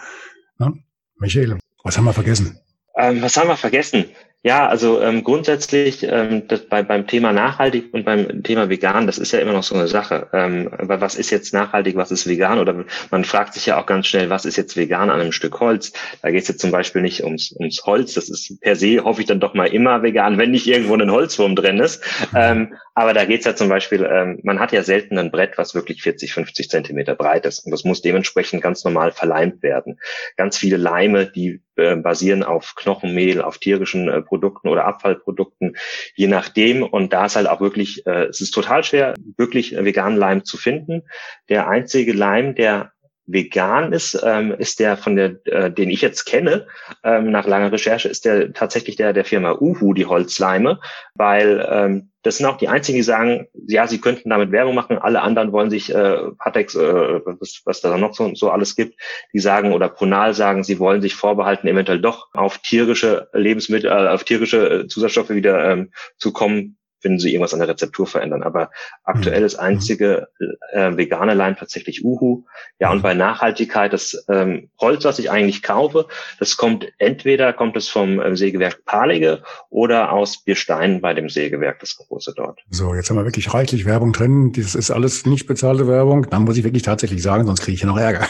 [0.58, 0.72] Ja?
[1.16, 2.60] Michael, was haben wir vergessen?
[2.96, 4.06] Ähm, was haben wir vergessen?
[4.46, 9.18] Ja, also ähm, grundsätzlich ähm, das bei, beim Thema nachhaltig und beim Thema vegan, das
[9.18, 10.28] ist ja immer noch so eine Sache.
[10.32, 12.60] Ähm, aber was ist jetzt nachhaltig, was ist vegan?
[12.60, 15.58] Oder man fragt sich ja auch ganz schnell, was ist jetzt vegan an einem Stück
[15.58, 15.92] Holz?
[16.22, 18.14] Da geht es jetzt zum Beispiel nicht ums, ums Holz.
[18.14, 21.10] Das ist per se, hoffe ich dann doch mal immer vegan, wenn nicht irgendwo ein
[21.10, 22.04] Holzwurm drin ist.
[22.32, 25.58] Ähm, aber da geht es ja zum Beispiel, ähm, man hat ja selten ein Brett,
[25.58, 27.58] was wirklich 40, 50 Zentimeter breit ist.
[27.66, 30.00] Und das muss dementsprechend ganz normal verleimt werden.
[30.38, 35.76] Ganz viele Leime, die äh, basieren auf Knochenmehl, auf tierischen äh, Produkten oder Abfallprodukten,
[36.14, 36.82] je nachdem.
[36.82, 40.56] Und da ist halt auch wirklich, äh, es ist total schwer, wirklich veganen Leim zu
[40.56, 41.02] finden.
[41.50, 42.92] Der einzige Leim, der
[43.26, 46.66] vegan ist, ähm, ist der von der, äh, den ich jetzt kenne,
[47.02, 50.80] ähm, nach langer Recherche, ist der tatsächlich der der Firma Uhu, die Holzleime,
[51.14, 54.98] weil ähm, das sind auch die einzigen, die sagen, ja, sie könnten damit Werbung machen.
[54.98, 59.00] Alle anderen wollen sich äh, Patex, äh, was, was da noch so, so alles gibt,
[59.32, 64.08] die sagen oder Pronal sagen, sie wollen sich vorbehalten, eventuell doch auf tierische Lebensmittel, äh,
[64.08, 68.42] auf tierische äh, Zusatzstoffe wieder ähm, zu kommen, wenn sie irgendwas an der Rezeptur verändern.
[68.42, 68.70] Aber
[69.04, 69.64] aktuell ist mhm.
[69.64, 70.28] einzige
[70.72, 72.44] äh, vegane Leim tatsächlich Uhu.
[72.80, 76.06] Ja, und bei Nachhaltigkeit, das ähm, Holz, was ich eigentlich kaufe,
[76.38, 81.78] das kommt entweder kommt es vom äh, Sägewerk Palige oder aus Bierstein bei dem Sägewerk,
[81.80, 82.60] das große dort.
[82.70, 84.52] So, jetzt haben wir wirklich reichlich Werbung drin.
[84.52, 86.28] Das ist alles nicht bezahlte Werbung.
[86.28, 88.26] Dann muss ich wirklich tatsächlich sagen, sonst kriege ich hier noch Ärger.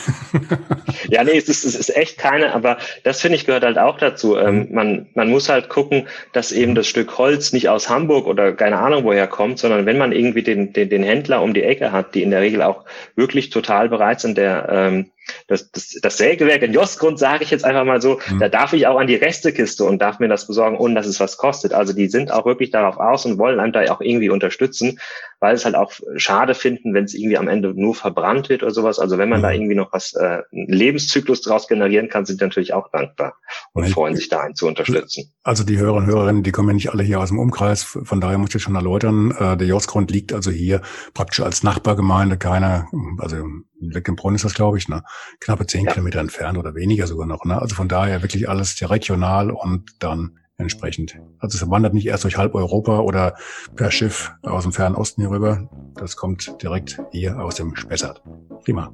[1.09, 3.99] ja, nee, es ist, es ist echt keine, aber das finde ich gehört halt auch
[3.99, 4.37] dazu.
[4.37, 8.53] Ähm, man, man muss halt gucken, dass eben das Stück Holz nicht aus Hamburg oder
[8.67, 11.93] keine Ahnung woher kommt, sondern wenn man irgendwie den, den, den Händler um die Ecke
[11.93, 15.12] hat, die in der Regel auch wirklich total bereit sind, der ähm,
[15.49, 18.39] das, das, das Sägewerk in Jostgrund, sage ich jetzt einfach mal so, mhm.
[18.39, 21.20] da darf ich auch an die Restekiste und darf mir das besorgen, ohne dass es
[21.20, 21.72] was kostet.
[21.72, 24.99] Also die sind auch wirklich darauf aus und wollen einem da auch irgendwie unterstützen,
[25.41, 28.72] weil es halt auch schade finden, wenn es irgendwie am Ende nur verbrannt wird oder
[28.72, 28.99] sowas.
[28.99, 29.43] Also wenn man mhm.
[29.43, 33.34] da irgendwie noch was, äh, einen Lebenszyklus daraus generieren kann, sind die natürlich auch dankbar
[33.72, 35.34] und ich, freuen sich da einen zu unterstützen.
[35.43, 38.20] Also die Hörer und Hörerinnen, die kommen ja nicht alle hier aus dem Umkreis, von
[38.20, 40.80] daher muss ich schon erläutern, äh, der Jostgrund liegt also hier
[41.14, 43.37] praktisch als Nachbargemeinde, keiner, also
[43.81, 45.03] Leckenbrunn ist das, glaube ich, ne?
[45.41, 45.93] knappe zehn ja.
[45.93, 47.45] Kilometer entfernt oder weniger sogar noch.
[47.45, 47.61] Ne?
[47.61, 51.18] Also von daher wirklich alles sehr regional und dann entsprechend.
[51.39, 53.35] Also es wandert nicht erst durch halb Europa oder
[53.74, 55.68] per Schiff aus dem fernen Osten hier rüber.
[55.97, 58.22] Das kommt direkt hier aus dem Spessart.
[58.64, 58.93] Prima.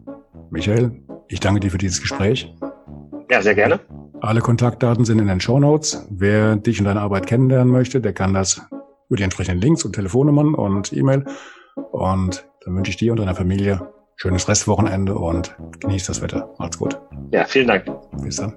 [0.51, 2.53] Michael, ich danke dir für dieses Gespräch.
[3.31, 3.81] Ja, sehr gerne.
[4.21, 6.07] Alle Kontaktdaten sind in den Show Notes.
[6.11, 8.61] Wer dich und deine Arbeit kennenlernen möchte, der kann das
[9.09, 11.25] über die entsprechenden Links und Telefonnummern und E-Mail.
[11.91, 13.93] Und dann wünsche ich dir und deiner Familie
[14.23, 16.49] schönes Restwochenende und genießt das Wetter.
[16.59, 16.97] Macht's gut.
[17.33, 17.87] Ja, vielen Dank.
[18.23, 18.57] Bis dann.